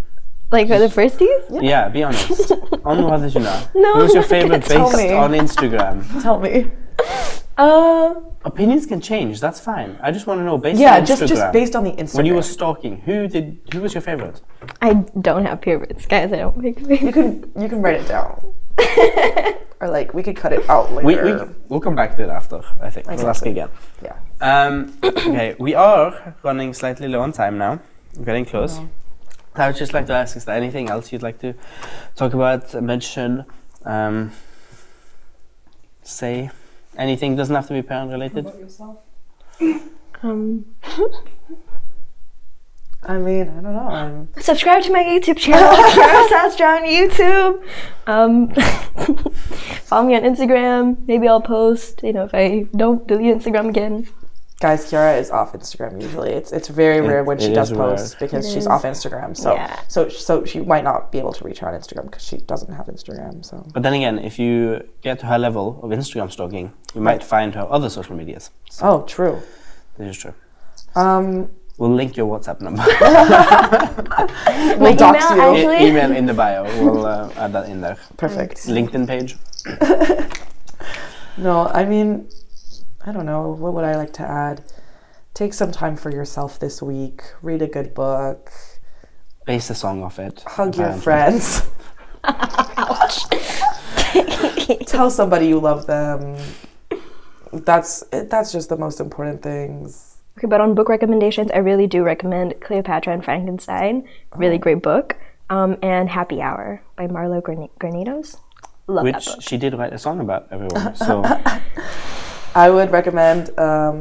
Like 0.51 0.67
for 0.67 0.79
the 0.79 0.87
firsties? 0.87 1.63
Yeah, 1.63 1.89
be 1.89 2.03
honest. 2.03 2.51
On 2.85 3.03
what 3.03 3.21
did 3.21 3.33
you 3.33 3.41
know? 3.41 3.67
No, 3.75 3.93
Who's 3.95 4.13
your 4.13 4.23
I'm 4.23 4.29
favorite 4.29 4.63
tell 4.63 4.91
based 4.91 4.97
me. 4.97 5.13
on 5.13 5.31
Instagram? 5.31 6.21
Tell 6.21 6.39
me. 6.39 6.71
Um, 7.57 8.27
Opinions 8.45 8.85
can 8.85 9.01
change. 9.01 9.39
That's 9.41 9.59
fine. 9.59 9.97
I 10.03 10.11
just 10.11 10.27
want 10.27 10.39
to 10.41 10.43
know 10.43 10.59
based 10.59 10.79
Yeah, 10.79 10.97
on 10.97 11.05
just 11.07 11.23
Instagram. 11.23 11.27
just 11.27 11.53
based 11.53 11.75
on 11.75 11.83
the 11.85 11.91
Instagram. 11.93 12.15
when 12.17 12.25
you 12.27 12.35
were 12.35 12.43
stalking, 12.43 13.01
who 13.01 13.27
did? 13.27 13.57
Who 13.73 13.81
was 13.81 13.95
your 13.95 14.01
favorite? 14.01 14.41
I 14.79 14.93
don't 15.19 15.43
have 15.43 15.63
favorites, 15.63 16.05
guys. 16.05 16.31
I 16.31 16.35
don't 16.37 16.55
make 16.55 16.79
you 16.79 16.85
favorites. 16.85 17.15
can 17.15 17.61
you 17.63 17.67
can 17.67 17.81
write 17.81 18.01
it 18.01 18.07
down. 18.07 18.53
or 19.81 19.87
like 19.89 20.13
we 20.13 20.21
could 20.21 20.35
cut 20.35 20.53
it 20.53 20.69
out 20.69 20.93
later. 20.93 21.07
We, 21.25 21.33
we 21.45 21.53
we'll 21.67 21.79
come 21.79 21.95
back 21.95 22.15
to 22.17 22.23
it 22.25 22.29
after. 22.29 22.61
I 22.79 22.91
think 22.91 23.07
we'll 23.07 23.27
ask 23.27 23.43
Exactly. 23.43 23.51
again. 23.53 23.69
yeah. 24.03 24.65
Um, 24.67 24.93
okay, 25.03 25.55
we 25.57 25.73
are 25.73 26.35
running 26.43 26.75
slightly 26.75 27.07
low 27.07 27.21
on 27.21 27.31
time 27.31 27.57
now. 27.57 27.79
We're 28.15 28.25
getting 28.25 28.45
close. 28.45 28.79
I 29.57 29.67
would 29.67 29.75
just 29.75 29.93
like 29.93 30.05
to 30.07 30.13
ask: 30.13 30.35
Is 30.37 30.45
there 30.45 30.55
anything 30.55 30.89
else 30.89 31.11
you'd 31.11 31.23
like 31.23 31.39
to 31.39 31.53
talk 32.15 32.33
about, 32.33 32.73
mention, 32.81 33.45
um, 33.85 34.31
say? 36.03 36.49
Anything 36.97 37.35
doesn't 37.35 37.55
have 37.55 37.67
to 37.67 37.73
be 37.73 37.81
parent 37.83 38.11
related. 38.11 38.45
yourself? 38.45 38.97
Um, 40.23 40.65
I 43.03 43.17
mean, 43.19 43.43
I 43.43 43.61
don't 43.61 43.73
know. 43.73 43.87
I'm, 43.87 44.29
subscribe 44.39 44.83
to 44.83 44.91
my 44.91 45.03
YouTube 45.03 45.37
channel, 45.37 45.71
Kiara 45.91 46.27
Sastra 46.27 46.77
on 46.77 46.83
YouTube. 46.83 47.63
Um, 48.07 48.49
follow 49.85 50.07
me 50.07 50.15
on 50.15 50.23
Instagram. 50.23 51.07
Maybe 51.07 51.27
I'll 51.27 51.41
post. 51.41 52.01
You 52.03 52.13
know, 52.13 52.23
if 52.23 52.33
I 52.33 52.65
don't 52.75 53.07
delete 53.07 53.35
Instagram 53.37 53.69
again. 53.69 54.07
Guys, 54.59 54.85
Kiara 54.89 55.19
is 55.19 55.29
off 55.31 55.53
Instagram 55.53 56.01
usually. 56.01 56.31
It's 56.31 56.51
it's 56.51 56.67
very 56.67 57.01
rare 57.01 57.23
when 57.23 57.39
she 57.39 57.53
does 57.53 57.71
post 57.71 58.19
because 58.19 58.45
It 58.45 58.49
she's 58.53 58.63
is. 58.63 58.67
off 58.67 58.83
Instagram. 58.83 59.35
So 59.37 59.53
Yeah. 59.53 59.79
so 59.87 60.09
so 60.09 60.45
she 60.45 60.59
might 60.61 60.83
not 60.83 61.11
be 61.11 61.19
able 61.19 61.33
to 61.33 61.43
reach 61.43 61.59
her 61.59 61.67
on 61.67 61.73
Instagram 61.79 62.05
because 62.05 62.23
she 62.23 62.37
doesn't 62.37 62.73
have 62.73 62.87
Instagram. 62.87 63.43
So 63.45 63.65
But 63.73 63.83
then 63.83 63.93
again, 63.93 64.19
if 64.19 64.39
you 64.39 64.81
get 65.01 65.19
to 65.19 65.25
her 65.27 65.37
level 65.37 65.79
of 65.83 65.91
Instagram 65.91 66.31
stalking, 66.31 66.73
you 66.95 67.01
might 67.01 67.23
find 67.23 67.53
her 67.55 67.67
other 67.69 67.89
social 67.89 68.15
medias. 68.15 68.49
oh, 68.81 69.01
true. 69.03 69.41
This 69.97 70.09
is 70.15 70.17
true. 70.17 70.33
Um, 70.95 71.49
We'll 71.79 71.93
link 71.93 72.17
your 72.17 72.25
WhatsApp 72.25 72.59
number. 72.59 72.81
We'll 74.79 74.79
My 74.79 74.93
dox 74.93 75.29
email, 75.31 75.55
you. 75.55 75.71
E- 75.71 75.87
email 75.89 76.11
in 76.11 76.25
the 76.25 76.33
bio. 76.33 76.63
We'll 76.83 77.05
uh, 77.05 77.29
add 77.37 77.53
that 77.53 77.69
in 77.69 77.81
there. 77.81 77.97
Perfect. 78.17 78.57
LinkedIn 78.65 79.05
page. 79.07 79.37
No, 81.37 81.67
I 81.67 81.85
mean, 81.85 82.27
I 83.07 83.13
don't 83.13 83.25
know. 83.25 83.51
What 83.51 83.73
would 83.73 83.85
I 83.85 83.95
like 83.95 84.11
to 84.13 84.29
add? 84.29 84.61
Take 85.33 85.53
some 85.53 85.71
time 85.71 85.95
for 85.95 86.11
yourself 86.11 86.59
this 86.59 86.81
week. 86.81 87.21
Read 87.41 87.61
a 87.61 87.67
good 87.67 87.93
book. 87.93 88.51
Base 89.45 89.69
a 89.69 89.75
song 89.75 90.03
off 90.03 90.19
it. 90.19 90.43
Hug 90.45 90.75
your 90.75 90.87
apparently. 90.87 91.01
friends. 91.01 91.61
Tell 94.87 95.09
somebody 95.09 95.47
you 95.47 95.59
love 95.59 95.87
them. 95.87 96.35
That's 97.53 98.03
that's 98.11 98.51
just 98.51 98.67
the 98.67 98.77
most 98.77 98.99
important 98.99 99.41
things. 99.41 100.17
Okay, 100.37 100.47
but 100.47 100.59
on 100.59 100.75
book 100.75 100.89
recommendations, 100.89 101.49
I 101.51 101.59
really 101.59 101.87
do 101.87 102.03
recommend 102.03 102.55
Cleopatra 102.59 103.13
and 103.13 103.23
Frankenstein. 103.23 104.05
Really 104.35 104.57
great 104.57 104.81
book. 104.81 105.15
Um, 105.49 105.77
and 105.81 106.09
Happy 106.09 106.41
Hour 106.41 106.81
by 106.97 107.07
Marlowe 107.07 107.39
Gran- 107.39 107.69
Granados. 107.79 108.35
Love 108.87 109.05
Which 109.05 109.13
that 109.13 109.25
book. 109.25 109.41
she 109.41 109.55
did 109.55 109.73
write 109.75 109.93
a 109.93 109.97
song 109.97 110.19
about 110.19 110.47
everyone. 110.51 110.93
So 110.95 111.23
I 112.57 112.69
would 112.75 112.89
recommend 112.91 113.41
um, 113.59 113.95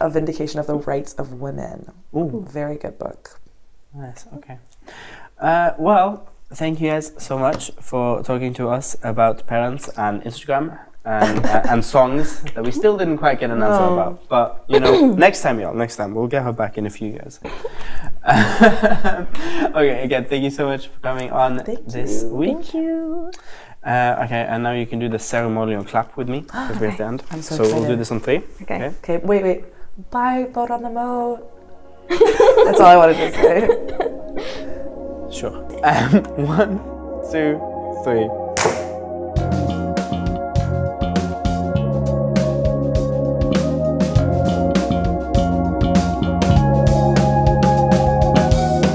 a 0.00 0.08
vindication 0.10 0.58
of 0.60 0.66
the 0.66 0.74
rights 0.92 1.12
of 1.14 1.26
women. 1.40 1.78
Ooh. 2.16 2.44
Very 2.50 2.76
good 2.84 2.98
book. 2.98 3.38
nice. 3.94 4.26
Okay. 4.38 4.58
Uh, 5.38 5.70
well, 5.78 6.08
thank 6.60 6.80
you 6.80 6.90
guys 6.90 7.12
so 7.18 7.38
much 7.38 7.70
for 7.80 8.22
talking 8.22 8.52
to 8.54 8.68
us 8.76 8.96
about 9.02 9.46
parents 9.46 9.88
and 9.96 10.22
Instagram 10.24 10.78
and 11.04 11.44
uh, 11.46 11.62
and 11.72 11.84
songs 11.84 12.42
that 12.54 12.62
we 12.64 12.70
still 12.70 12.96
didn't 12.96 13.18
quite 13.18 13.38
get 13.40 13.50
an 13.50 13.60
answer 13.62 13.86
No. 13.86 13.92
about. 13.94 14.28
But 14.28 14.64
you 14.72 14.78
know, 14.80 14.94
next 15.26 15.42
time, 15.42 15.58
y'all. 15.60 15.74
Next 15.74 15.96
time, 15.96 16.10
we'll 16.14 16.28
get 16.36 16.42
her 16.42 16.52
back 16.62 16.78
in 16.78 16.86
a 16.86 16.90
few 16.98 17.08
years. 17.18 17.40
okay. 19.78 20.04
Again, 20.04 20.24
thank 20.30 20.42
you 20.44 20.50
so 20.50 20.66
much 20.66 20.88
for 20.88 20.98
coming 21.00 21.30
on 21.30 21.58
Thank 21.64 21.86
this 21.86 22.22
you. 22.22 22.28
week. 22.34 22.56
Thank 22.56 22.74
you. 22.74 23.30
Uh, 23.84 24.22
okay, 24.24 24.46
and 24.48 24.62
now 24.62 24.72
you 24.72 24.86
can 24.86 24.98
do 25.00 25.08
the 25.08 25.18
ceremonial 25.18 25.82
clap 25.84 26.16
with 26.16 26.28
me 26.28 26.40
because 26.40 26.78
we're 26.78 26.88
at 26.88 26.98
the 26.98 27.04
end. 27.04 27.22
I'm 27.30 27.42
so 27.42 27.62
we'll 27.62 27.86
do 27.86 27.96
this 27.96 28.10
on 28.12 28.20
three. 28.20 28.42
Okay. 28.62 28.92
Okay, 29.02 29.18
wait, 29.18 29.42
wait. 29.42 29.64
Bye, 30.10 30.44
boat 30.44 30.70
on 30.70 30.82
the 30.82 30.90
moat. 30.90 31.48
That's 32.08 32.80
all 32.80 32.86
I 32.86 32.96
wanted 32.96 33.16
to 33.16 33.32
say. 33.32 33.68
Sure. 35.38 35.56
Um, 35.84 36.24
one, 36.46 36.78
two, 37.30 37.58
three. 38.04 38.28